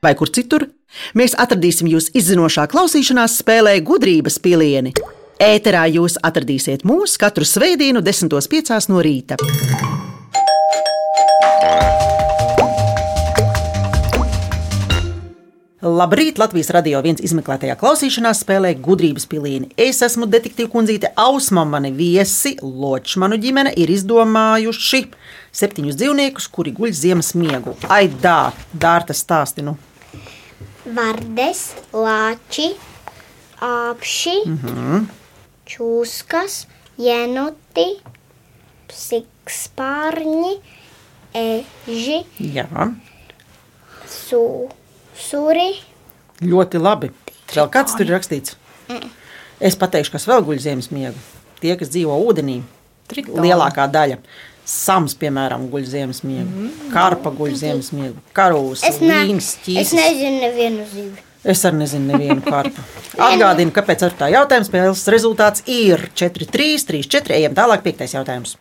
vai 0.00 0.16
kur 0.16 0.32
citur. 0.32 0.70
Mēs 1.12 1.36
atradīsim 1.38 1.92
jūs 1.92 2.08
izzinošā 2.16 2.64
klausīšanās 2.72 3.36
spēlē 3.42 3.76
gudrības 3.84 4.40
pilieni. 4.42 4.94
Ēterā 5.40 5.84
jūs 5.92 6.16
atradīsiet 6.24 6.88
mūs 6.88 7.20
katru 7.20 7.44
svētdienu, 7.44 8.00
10.5. 8.00 8.88
no 8.88 9.04
rīta. 9.04 9.36
Labrīt! 15.80 16.36
Latvijas 16.36 16.68
radio 16.76 16.98
viens 17.00 17.22
izmeklētajā 17.24 17.72
klausīšanās 17.80 18.42
spēlē 18.44 18.74
gudrības 18.84 19.24
pilīni. 19.24 19.70
Es 19.80 20.02
esmu 20.04 20.26
detektīva 20.28 20.68
kundzīte 20.68 21.08
Ausma, 21.16 21.62
mani 21.64 21.88
viesi 21.96 22.50
Ločmanu 22.60 23.38
ģimene 23.40 23.70
ir 23.80 23.88
izdomājuši 23.88 25.00
septiņus 25.56 25.96
dzīvniekus, 25.96 26.48
kuri 26.52 26.74
guļ 26.76 26.92
ziemas 26.98 27.32
miegu. 27.32 27.72
Ai, 27.88 28.10
dā, 28.12 28.50
dārta 28.76 29.16
stāsti, 29.16 29.64
nu. 29.64 29.78
Vardes, 30.84 31.62
lāči, 31.96 32.74
apši, 33.64 34.34
mm 34.50 34.58
-hmm. 34.60 35.06
čūskas, 35.64 36.66
jenuti, 37.00 37.86
sikspārņi, 38.92 40.52
eži, 41.32 42.20
Jā, 42.36 42.68
su, 44.04 44.68
suri. 45.24 45.68
ļoti 46.42 46.80
labi. 46.80 47.10
Vēl 47.54 47.68
kāds 47.74 47.96
tur 47.98 48.06
ir 48.06 48.14
rakstīts? 48.16 48.56
Es 49.60 49.76
pateikšu, 49.76 50.12
kas 50.14 50.24
vēl 50.30 50.44
guļ 50.46 50.60
ziemas 50.62 50.90
miegu. 50.94 51.18
Tie, 51.60 51.74
kas 51.76 51.90
dzīvo 51.92 52.14
ūdenī, 52.30 52.60
lielākā 53.12 53.84
daļa. 53.92 54.20
Sams, 54.70 55.16
piemēram, 55.18 55.64
guļ 55.72 55.84
ziemas 55.90 56.20
miegu, 56.22 56.68
karpa 56.94 57.32
guļ 57.34 57.56
ziemas 57.58 57.88
miegu, 57.96 58.20
karūs, 58.36 58.84
Es, 58.86 59.00
ne, 59.02 59.16
līnijas, 59.24 59.48
es 59.56 59.64
ķīsis. 59.64 59.92
nezinu 59.98 60.40
nevienu 60.44 60.84
zivi. 60.92 61.24
Es 61.42 61.64
arī 61.64 61.80
nezinu, 61.80 62.12
nevienu 62.12 62.42
kārtu. 62.44 62.84
Atgādinu, 63.28 63.72
kāpēc 63.74 64.04
ar 64.06 64.14
tā 64.20 64.28
jautājuma 64.30 64.68
spēles 64.68 65.02
rezultāts 65.10 65.64
ir 65.66 66.06
4, 66.14 66.46
3, 66.54 66.84
3, 66.92 67.02
4. 67.16 67.36
Ejam 67.40 67.56
tālāk, 67.58 67.82
piektais 67.82 68.14
jautājums. 68.14 68.54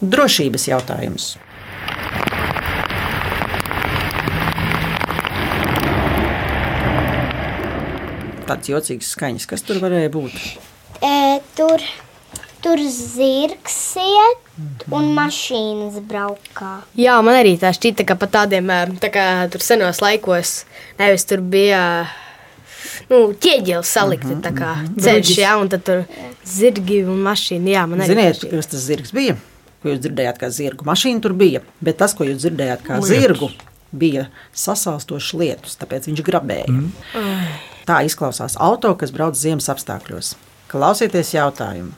Drošības 0.00 0.66
jautājums. 0.70 1.28
Tāds 8.46 8.68
jocīgs 8.70 9.08
skaņas, 9.16 9.44
kas 9.50 9.64
tur 9.66 9.80
varēja 9.82 10.10
būt? 10.14 10.34
E, 11.02 11.40
tur, 11.58 11.82
tur 12.62 12.82
zirgs 12.94 13.78
iet 13.98 14.84
un 14.94 15.08
mašīnas 15.16 15.98
braukā. 16.06 16.76
Jā, 16.94 17.16
man 17.26 17.40
arī 17.40 17.56
tā 17.58 17.72
šķita, 17.74 18.06
ka 18.06 18.16
pat 18.20 18.32
tādiem 18.36 18.70
tā 19.02 19.10
kā 19.10 19.26
tur 19.50 19.66
senos 19.66 19.98
laikos 20.04 20.60
nevis 21.00 21.26
tur 21.26 21.42
bija. 21.42 21.82
Nu, 23.10 23.34
ķieģelis 23.34 23.90
salikti 23.98 24.38
tā 24.42 24.54
kā 24.54 24.72
ceļš, 24.94 25.34
jā, 25.42 25.52
un 25.58 25.68
tad 25.74 25.82
tur 25.86 26.06
zirgi 26.46 27.02
un 27.02 27.18
mašīna. 27.26 27.72
Jā, 27.74 27.84
man 27.90 28.06
arī 28.06 28.14
Ziniet, 28.14 28.40
šķita. 28.40 28.54
kas 28.54 28.70
tas 28.72 28.86
zirgs 28.86 29.14
bija? 29.14 29.36
Ko 29.82 29.90
jūs 29.90 30.02
dzirdējāt, 30.06 30.38
kā 30.40 30.54
zirgu 30.54 30.86
mašīna 30.86 31.22
tur 31.22 31.34
bija? 31.38 31.66
Bet 31.82 31.98
tas, 31.98 32.14
ko 32.14 32.26
jūs 32.26 32.40
dzirdējāt, 32.46 32.86
kā 32.86 33.02
zirgu, 33.04 33.50
bija 33.90 34.28
sasalstošs 34.54 35.34
lietus, 35.38 35.78
tāpēc 35.82 36.08
viņš 36.12 36.26
grabēja. 36.26 36.70
Mm. 36.70 37.74
Tā 37.86 38.00
izklausās 38.02 38.56
auto, 38.58 38.90
kas 38.98 39.12
brauc 39.14 39.36
ziemas 39.38 39.68
apstākļos. 39.70 40.32
Klausieties 40.66 41.30
jautājumu. 41.36 41.94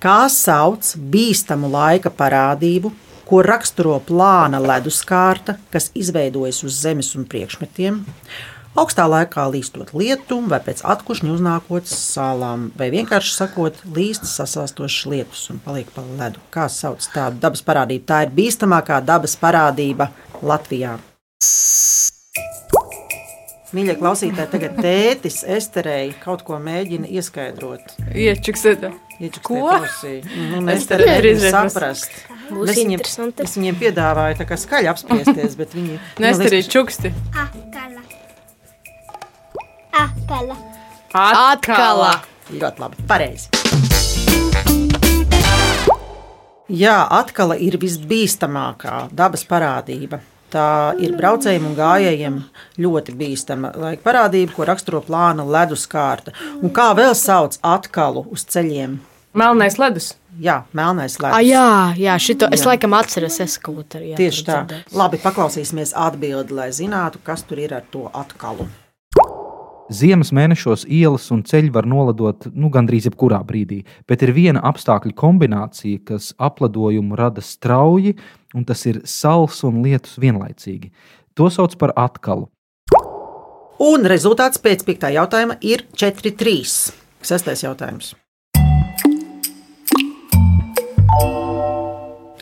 Kā 0.00 0.24
sauc 0.32 0.94
bīstamu 0.96 1.68
laika 1.72 2.08
parādību, 2.12 2.90
ko 3.28 3.42
raksturo 3.44 3.98
plāna 4.04 4.60
leduskārta, 4.64 5.58
kas 5.72 5.90
izveidojas 5.96 6.62
uz 6.64 6.80
zemes 6.80 7.12
un 7.16 7.28
priekšmetiem? 7.28 8.02
Augstā 8.80 9.04
laikā 9.06 9.44
līstot 9.52 9.92
lietu, 9.94 10.40
vai 10.50 10.58
pēc 10.64 10.80
atkušņa 10.82 11.30
uznākot 11.36 11.86
salām, 11.86 12.70
vai 12.74 12.88
vienkārši 12.96 13.36
sakot, 13.36 13.78
līst 13.94 14.26
sasāstošs 14.26 15.04
lietus 15.12 15.46
un 15.52 15.60
paliek 15.62 15.92
pa 15.94 16.02
ledu. 16.18 16.42
Kā 16.50 16.66
sauc 16.72 17.04
tādu 17.14 17.44
dabas 17.44 17.62
parādību? 17.62 18.08
Tā 18.08 18.24
ir 18.26 18.34
bīstamākā 18.40 18.98
dabas 19.04 19.36
parādība 19.38 20.10
Latvijā. 20.42 20.96
Mīļie 23.74 23.96
klausītāji, 23.98 24.50
tagad 24.52 24.76
tētis 24.78 25.40
Esterei 25.50 26.12
kaut 26.22 26.44
ko 26.46 26.60
mēģina 26.62 27.08
ieskaidrot. 27.10 27.96
Iečuksiet. 28.14 28.84
Ko? 29.42 29.56
Nu, 29.58 30.60
Es 30.70 30.84
es 30.84 30.86
tam 30.90 31.00
arī 31.00 31.08
nevaru 31.08 31.22
drīzāk 31.24 31.72
saprast. 31.72 32.14
Būs 32.52 32.70
Es 32.70 32.78
viņiem, 32.78 33.02
es 33.42 33.56
viņiem 33.58 33.78
piedāvāju 33.80 34.38
tā 34.38 34.46
kā 34.46 34.58
skaļi 34.60 34.90
apspriesties, 34.92 35.56
bet 35.58 35.74
viņi 35.74 35.98
Nes 36.22 36.38
man 36.38 36.46
arī 36.46 36.60
liekas, 36.60 36.70
čuksti. 36.70 37.10
Akala. 37.34 38.04
Akala. 40.04 40.58
Atkal. 41.14 42.04
Ļoti 42.54 42.84
labi. 42.84 43.06
Pareizi. 43.10 43.50
Jā, 46.70 47.00
atkal 47.10 47.56
ir 47.58 47.74
visbīstamākā 47.82 49.08
dabas 49.14 49.42
parādība. 49.50 50.22
Tā 50.52 50.94
ir 51.02 51.16
braucējiem 51.18 51.64
un 51.66 51.72
gājējiem 51.78 52.36
ļoti 52.82 53.14
bīstama 53.18 53.72
laika 53.80 54.04
parādība, 54.04 54.52
ko 54.54 54.68
raksturo 54.68 55.00
plāna 55.02 55.46
leduskārta. 55.46 56.34
Un 56.60 56.70
kā 56.74 56.92
vēl 56.94 57.16
sauc 57.18 57.58
atkalu 57.62 58.26
uz 58.30 58.46
ceļiem? 58.52 59.00
Melnais 59.34 59.80
ledus. 59.82 60.12
Jā, 60.38 60.60
melnais 60.74 61.16
ledus. 61.18 61.34
Ah, 61.34 61.42
jā, 61.42 61.94
jā, 61.98 62.14
šito 62.22 62.46
es 62.54 62.62
laikam 62.66 62.94
atceros, 62.94 63.40
es 63.42 63.58
kaut 63.62 63.96
arī. 63.98 64.14
Tieši 64.18 64.46
tā. 64.46 64.60
Labi, 64.94 65.18
paklausīsimies 65.22 65.94
atbildi, 65.98 66.54
lai 66.54 66.70
zinātu, 66.74 67.22
kas 67.26 67.42
tur 67.46 67.62
ir 67.62 67.74
ar 67.74 67.86
to 67.90 68.06
atkalu. 68.14 68.68
Ziemas 69.92 70.30
mēnešos 70.32 70.86
ielas 70.88 71.26
un 71.34 71.42
ceļi 71.44 71.68
var 71.74 71.84
noledot 71.84 72.46
nu, 72.56 72.70
gandrīz 72.72 73.04
jebkurā 73.10 73.42
brīdī, 73.44 73.82
bet 74.08 74.22
ir 74.24 74.32
viena 74.32 74.62
apstākļu 74.64 75.12
kombinācija, 75.18 76.00
kas 76.08 76.30
apladojumu 76.40 77.18
rada 77.20 77.44
strauji, 77.44 78.14
un 78.54 78.64
tas 78.64 78.84
ir 78.86 79.02
sals 79.08 79.62
un 79.66 79.82
lietus 79.84 80.18
vienlaicīgi. 80.22 80.92
To 81.34 81.50
sauc 81.50 81.74
par 81.80 81.92
atkalu. 81.98 82.48
Un 83.82 84.06
rezultāts 84.06 84.60
pēc 84.62 84.84
piektā 84.86 85.10
jautājuma 85.12 85.58
ir 85.66 85.82
4-3. 85.98 86.92
Sestais 87.24 87.64
jautājums. 87.64 88.14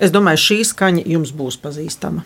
Es 0.02 0.10
domāju, 0.10 0.40
šī 0.42 0.58
skaņa 0.66 1.06
jums 1.06 1.32
būs 1.36 1.56
pazīstama. 1.62 2.24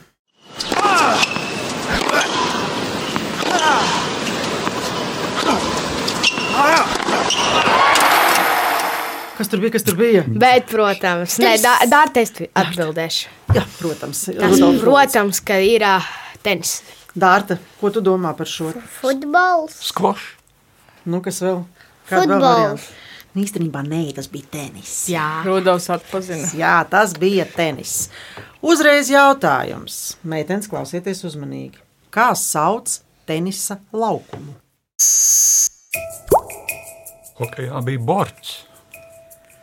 Kas 9.37 9.51
tur 9.53 9.61
bija? 9.61 9.73
Kas 9.77 9.85
tur 9.85 9.97
bija? 9.99 10.23
Bet, 10.29 10.69
protams, 10.71 11.37
nē, 11.43 11.57
Dārta, 11.91 12.23
es 12.25 12.33
atbildēšu. 12.57 13.33
Jā, 13.57 13.65
protams, 13.79 14.23
Tas, 14.33 14.55
Rūts. 14.61 14.81
protams, 14.85 15.41
ka 15.45 15.59
ir 15.61 15.85
ā, 15.85 15.97
tenis. 16.45 16.79
Dārta, 17.17 17.59
ko 17.81 17.91
tu 17.93 18.01
domā 18.05 18.33
par 18.37 18.49
šo? 18.49 18.71
Futbols. 19.01 19.77
Skvošs. 19.91 20.31
Nu, 21.07 21.21
kas 21.25 21.41
vēl? 21.45 21.63
Kāda 22.09 22.23
vēl 22.23 22.33
Futbols. 22.33 22.47
varianta? 22.47 23.03
Nu, 23.37 23.43
Īstenībā 23.45 23.83
nē, 23.85 24.03
tas 24.17 24.31
bija 24.33 24.49
tenis. 24.55 24.93
Jā, 25.13 25.27
Rudolfs 25.45 25.91
atpazina. 25.93 26.49
Jā, 26.57 26.75
tas 26.89 27.13
bija 27.21 27.45
tenis. 27.45 28.09
Uzreiz 28.65 29.11
jautājums. 29.13 30.17
Meitenes, 30.25 30.69
klausieties 30.73 31.21
uzmanīgi. 31.29 31.77
Kā 32.11 32.31
sauc 32.35 32.89
tenisa 33.29 33.77
laukumu? 33.93 34.57
Hokejā 37.37 37.83
bija 37.85 38.01
borts. 38.09 38.55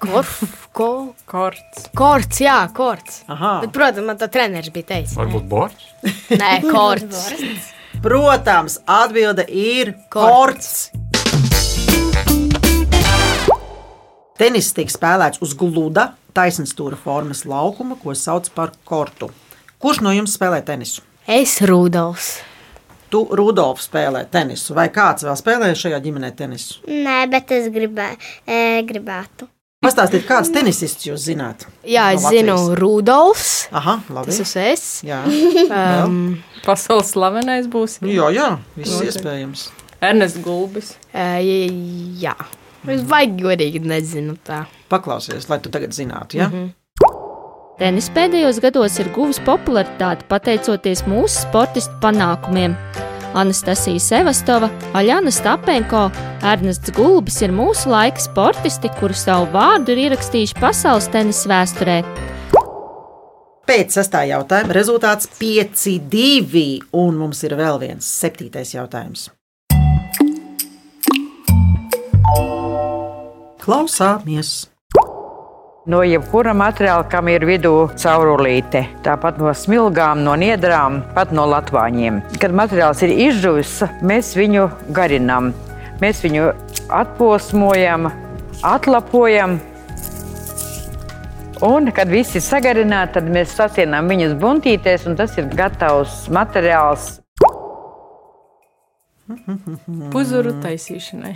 Korf, 0.03 0.33
ko, 0.75 0.89
Korts. 1.29 1.87
korts, 1.95 2.41
jā, 2.43 2.57
korts. 2.75 3.21
Aha. 3.31 3.53
Bet, 3.63 3.71
protams, 3.75 4.07
man 4.07 4.19
tā 4.19 4.27
treneris 4.31 4.73
bija 4.73 4.89
teicis. 4.93 5.15
Varbūt 5.19 5.47
borts. 5.49 5.87
Nē, 6.41 6.51
korts. 6.67 7.23
Protams, 8.03 8.79
atbilde 8.89 9.45
ir 9.47 9.93
korts. 10.11 10.89
Tenis 14.39 14.71
tiek 14.75 14.89
spēlēts 14.91 15.39
uz 15.45 15.53
gluda, 15.55 16.09
taisnstūra 16.35 16.97
formas 16.99 17.45
laukuma, 17.47 17.95
ko 18.01 18.15
sauc 18.17 18.49
par 18.55 18.73
kortu. 18.83 19.29
Kurš 19.79 20.01
no 20.03 20.11
jums 20.15 20.33
spēlē 20.35 20.63
tenisu? 20.65 21.03
Es 21.29 21.59
Rudolfs. 21.63 22.41
Tu, 23.13 23.19
Rudolf, 23.37 23.77
spēlē 23.85 24.23
tenisu, 24.33 24.73
vai 24.73 24.87
kāds 24.91 25.23
vēl 25.23 25.35
spēlē 25.37 25.69
šajā 25.77 25.99
ģimenē 26.01 26.31
tenisu? 26.35 26.81
Nē, 26.89 27.19
bet 27.29 27.53
es 27.53 27.69
gribē, 27.71 28.15
e, 28.49 28.81
gribētu. 28.89 29.45
Pastāstiet, 29.83 30.23
kāds 30.27 30.51
tenisists 30.53 31.05
jūs 31.07 31.25
zināt? 31.27 31.67
Jā, 31.83 32.09
es 32.15 32.23
No 32.23 32.31
zinu 32.31 32.55
Latvijas. 32.55 32.79
Rudolfs. 32.79 33.53
Aha, 33.71 33.97
labi. 34.09 34.31
Tas 34.31 34.39
esmu 34.45 34.61
es. 34.63 34.85
Jā, 35.07 35.21
Um, 36.03 36.19
Pasaules 36.63 37.11
slavenais 37.11 37.67
būs. 37.67 37.97
Nu, 38.03 38.11
jā, 38.11 38.29
jā 38.31 38.49
viss 38.77 39.01
iespējams. 39.03 39.67
Ernsts 40.03 40.39
Gulbis. 40.43 40.95
uh, 41.11 41.39
jā. 42.19 42.35
Es 42.87 43.03
vajag 43.07 43.35
godīgi 43.39 43.79
nezinu 43.87 44.35
tā. 44.43 44.65
Paklausies, 44.91 45.47
lai 45.49 45.59
tu 45.63 45.71
tagad 45.71 45.95
zinātu. 45.95 46.37
Ja? 46.37 46.47
Mm 46.47 46.53
-hmm. 46.53 46.71
Tenis 47.79 48.09
pēdējos 48.13 48.59
gados 48.61 48.99
ir 48.99 49.09
guvis 49.15 49.39
popularitāti 49.39 50.27
pateicoties 50.29 51.03
mūsu 51.09 51.41
sportistu 51.47 51.95
panākumiem. 52.01 52.75
Anastasija 53.33 54.01
Sevastova, 54.01 54.69
Aļana 54.97 55.31
Stapenko, 55.33 56.05
Ernests 56.45 56.93
Gulbis 56.95 57.39
ir 57.45 57.53
mūsu 57.55 57.91
laika 57.91 58.21
sportisti, 58.21 58.91
kuri 58.99 59.17
savu 59.17 59.47
vārdu 59.53 59.95
ir 59.95 60.07
ierakstījuši 60.07 60.59
pasaules 60.61 61.09
tenisa 61.13 61.49
vēsturē. 61.51 61.97
Pēc 63.63 63.95
sestā 63.95 64.25
jautājuma 64.27 64.75
rezultāts 64.75 65.29
5-2, 65.39 66.65
un 66.99 67.15
mums 67.21 67.45
ir 67.47 67.55
vēl 67.57 67.79
viens 67.81 68.09
septītais 68.19 68.75
jautājums. 68.75 69.29
Klausāmies! 73.63 74.72
No 75.83 75.97
jebkura 76.07 76.53
materiāla, 76.55 77.03
kam 77.11 77.27
ir 77.27 77.43
vidū 77.43 77.89
caurulīte, 77.99 78.85
tāpat 79.03 79.35
no 79.41 79.51
smilgām, 79.51 80.21
no 80.23 80.31
niedrām, 80.39 81.01
pat 81.11 81.33
no 81.35 81.43
latvāņiem. 81.51 82.21
Kad 82.39 82.55
materiāls 82.55 83.01
ir 83.03 83.11
izžuvis, 83.25 83.73
mēs 83.99 84.29
viņu 84.39 84.69
garinām. 84.95 85.49
Mēs 85.99 86.23
viņu 86.23 86.53
atposmojam, 86.87 88.07
atlapojam. 88.63 89.57
Un, 91.67 91.91
kad 91.91 92.07
viss 92.15 92.39
ir 92.39 92.47
sagarināts, 92.47 93.17
tad 93.19 93.27
mēs 93.27 93.51
sasienām 93.59 94.07
viņus 94.07 94.39
buntītēs, 94.39 95.03
un 95.11 95.19
tas 95.19 95.35
ir 95.35 95.51
gatavs 95.51 96.29
materiāls. 96.31 97.11
Puzuru 100.15 100.55
taisīšanai. 100.63 101.35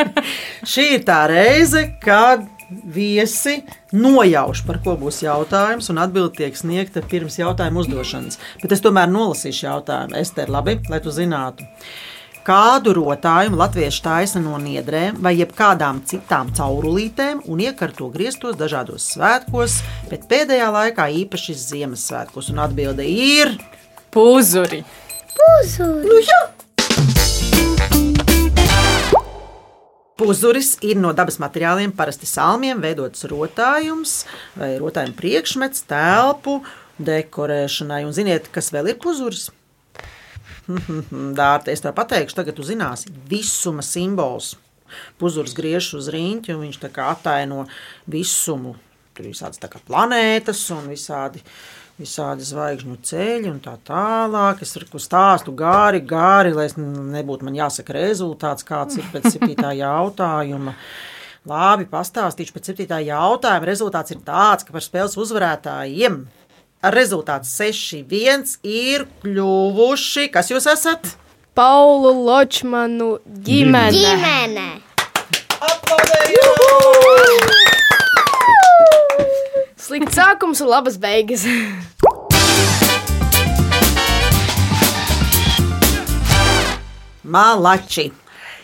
Šī 0.76 0.90
ir 0.98 1.04
tā 1.08 1.22
reize, 1.32 1.88
kad 2.04 2.44
viesi 2.70 3.60
nojauš, 3.92 4.64
par 4.66 4.80
ko 4.84 4.96
būs 5.00 5.22
jautājums, 5.24 5.90
un 5.92 6.00
atbilde 6.02 6.40
tiek 6.40 6.56
sniegta 6.56 7.02
pirms 7.02 7.40
jautājuma 7.40 7.82
uzdošanas. 7.82 8.38
Bet 8.62 8.76
es 8.76 8.84
tomēr 8.84 9.10
nolasīšu 9.10 9.66
jautājumu. 9.66 10.16
Ester, 10.20 10.52
labi, 10.52 10.78
lai 10.90 11.02
tu 11.04 11.12
zinātu. 11.14 11.66
Kādu 12.46 12.94
rotājumu 12.96 13.58
latvieši 13.60 14.00
taisa 14.02 14.40
no 14.40 14.56
niedrēm 14.58 15.18
vai 15.22 15.34
jebkādām 15.36 16.00
citām 16.08 16.48
caurulītēm 16.56 17.42
un 17.52 17.60
iekārto 17.66 18.08
griestos 18.14 18.56
dažādos 18.58 19.10
svētkos, 19.12 19.82
bet 20.08 20.24
pēdējā 20.30 20.70
laikā 20.72 21.10
īpaši 21.26 21.58
Ziemassvētkos? 21.66 22.48
Un 22.54 22.64
atbilde 22.64 23.04
ir 23.04 23.52
Puzuri. 24.10 24.80
Nu, 26.06 26.16
jā! 26.24 26.40
Puzuris 30.20 30.74
ir 30.84 30.98
no 31.00 31.14
dabas 31.16 31.38
materiāliem, 31.40 31.94
parasti 31.96 32.26
salmiem, 32.28 32.82
veidots 32.84 33.24
rotājums 33.30 34.26
vai 34.52 34.74
rotājuma 34.76 35.16
priekšmets, 35.16 35.86
telpu 35.88 36.58
dekorēšanai. 37.00 38.02
Un 38.04 38.12
ziniet, 38.12 38.50
kas 38.52 38.68
vēl 38.74 38.90
ir 38.92 38.98
puzuris? 39.00 39.46
Dārta, 41.40 41.72
es 41.72 41.80
tev 41.80 41.94
pateikšu, 41.96 42.36
tagad 42.36 42.58
tu 42.58 42.66
zināsi, 42.68 43.08
visuma 43.30 43.80
simbols. 43.86 44.58
Puzurs 45.16 45.56
griež 45.56 45.94
uz 45.96 46.12
rīņķa, 46.12 46.52
un 46.52 46.66
viņš 46.66 46.80
tā 46.84 46.92
kā 46.92 47.08
ataino 47.14 47.64
visumu. 48.10 48.74
Tur 49.16 49.24
ir 49.24 49.32
visādas 49.32 49.80
planētas 49.88 50.66
un 50.76 50.92
visādi, 50.92 51.40
visādi 52.00 52.46
zvaigžņu 52.46 52.96
ceļi 53.06 53.50
un 53.50 53.60
tā 53.62 53.76
tālāk. 53.86 54.64
Es 54.64 54.74
ko 54.90 55.00
stāstu 55.02 55.54
gāri, 55.56 56.02
gāri, 56.02 56.54
lai 56.56 56.66
es 56.70 56.76
nebūtu 56.80 57.46
man 57.46 57.58
jāsaka 57.58 57.96
rezultāts, 57.96 58.66
kāds 58.66 58.98
ir 59.00 59.08
pēc 59.12 59.30
septītā 59.34 59.74
jautājuma. 59.84 60.76
Labi, 61.48 61.86
pastāstīšu 61.88 62.56
pēc 62.56 62.72
septītā 62.72 63.00
jautājuma. 63.06 63.68
Rezultāts 63.68 64.12
ir 64.14 64.20
tāds, 64.26 64.66
ka 64.66 64.76
par 64.76 64.84
spēles 64.84 65.16
uzvarētājiem 65.20 66.20
ar 66.84 66.96
rezultātu 66.96 67.48
6-1 67.48 68.58
ir 68.64 69.06
kļuvuši. 69.24 70.28
Kas 70.32 70.52
jūs 70.52 70.68
esat? 70.70 71.14
Paulu 71.56 72.14
Ločmanu 72.24 73.18
ģimene. 73.44 73.92
Ģimene. 73.96 74.68
Slikts 79.80 80.18
sākums 80.18 80.60
un 80.60 80.68
labas 80.68 80.98
beigas. 81.00 81.46
Malači! 87.24 88.10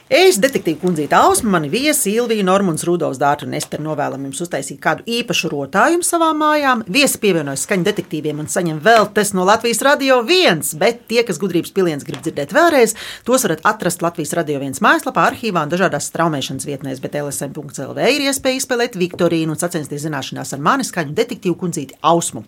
Es, 0.06 0.36
detektīva 0.38 0.78
kundzīte 0.84 1.16
Ausma, 1.18 1.56
mani 1.56 1.66
viesi 1.66 2.12
Ilvija, 2.14 2.44
Normons, 2.46 2.84
Rudolfs, 2.86 3.18
Dārta 3.18 3.42
un 3.42 3.56
Ester 3.58 3.80
novēlam 3.82 4.28
jums 4.28 4.38
uztaisīt 4.44 4.78
kādu 4.78 5.02
īpašu 5.02 5.48
rotājumu 5.50 6.06
savām 6.06 6.36
mājām. 6.38 6.84
Viesi 6.86 7.18
pievienojas 7.18 7.64
skaņu 7.66 7.82
detektīviem 7.88 8.38
un 8.38 8.46
saņem 8.46 8.78
vēl 8.84 9.08
tes 9.16 9.32
no 9.34 9.42
Latvijas 9.48 9.82
radio 9.82 10.20
viens, 10.22 10.76
bet 10.78 11.00
tie, 11.10 11.24
kas 11.26 11.40
gudrības 11.42 11.74
piliens 11.74 12.06
grib 12.06 12.20
dzirdēt 12.22 12.54
vēlreiz, 12.54 12.94
tos 13.26 13.42
varat 13.48 13.66
atrast 13.66 14.04
Latvijas 14.06 14.36
radio 14.38 14.60
viens 14.62 14.78
mājaslapā, 14.78 15.24
arhīvā 15.32 15.64
un 15.66 15.72
dažādās 15.74 16.06
straumēšanas 16.12 16.68
vietnēs, 16.70 17.02
bet 17.02 17.18
LSM.CLV 17.18 18.06
ir 18.06 18.28
iespēja 18.28 18.60
izspēlēt 18.60 18.94
Viktorīnu 19.02 19.56
un 19.56 19.58
sacensties 19.58 20.06
zināšanās 20.06 20.54
ar 20.54 20.62
mani 20.62 20.86
skaņu 20.86 21.18
detektīvu 21.18 21.58
kundzīti 21.64 21.98
Ausmu. 22.06 22.44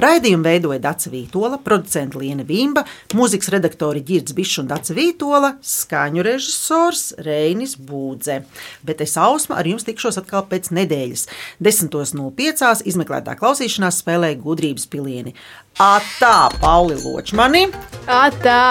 Raidījumu 0.00 0.48
veidoja 0.48 0.80
Daca 0.88 1.12
Vītola, 1.12 1.60
producenta 1.68 2.24
Liena 2.24 2.48
Vimba, 2.48 2.88
mūzikas 3.12 3.52
redaktori 3.52 4.00
Girds 4.08 4.32
Bišs 4.32 4.64
un 4.64 4.72
Daca 4.72 4.96
Vītola, 4.96 5.54
skaņu 5.60 6.24
režisors 6.24 6.93
Reinis 7.24 7.76
Būdze. 7.78 8.42
Bet 8.86 9.02
es 9.04 9.16
Ausma 9.20 9.58
ar 9.60 9.68
jums 9.68 9.86
tikšos 9.86 10.20
atkal 10.22 10.46
pēc 10.50 10.70
nedēļas. 10.74 11.26
10.05. 11.64 12.84
izmeklētā 12.90 13.36
klausīšanās 13.40 14.02
spēlē 14.04 14.34
gudrības 14.40 14.86
pilieni. 14.90 15.34
Atā, 15.82 16.52
Pauli 16.62 16.94
Ločmani 17.02 17.66
Atā! 18.06 18.62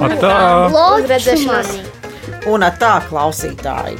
Atā! 0.00 0.40
Uz 0.72 1.10
redzēšanos! 1.10 1.76
un 2.50 2.62
atā 2.66 2.98
klausītāji! 3.10 3.98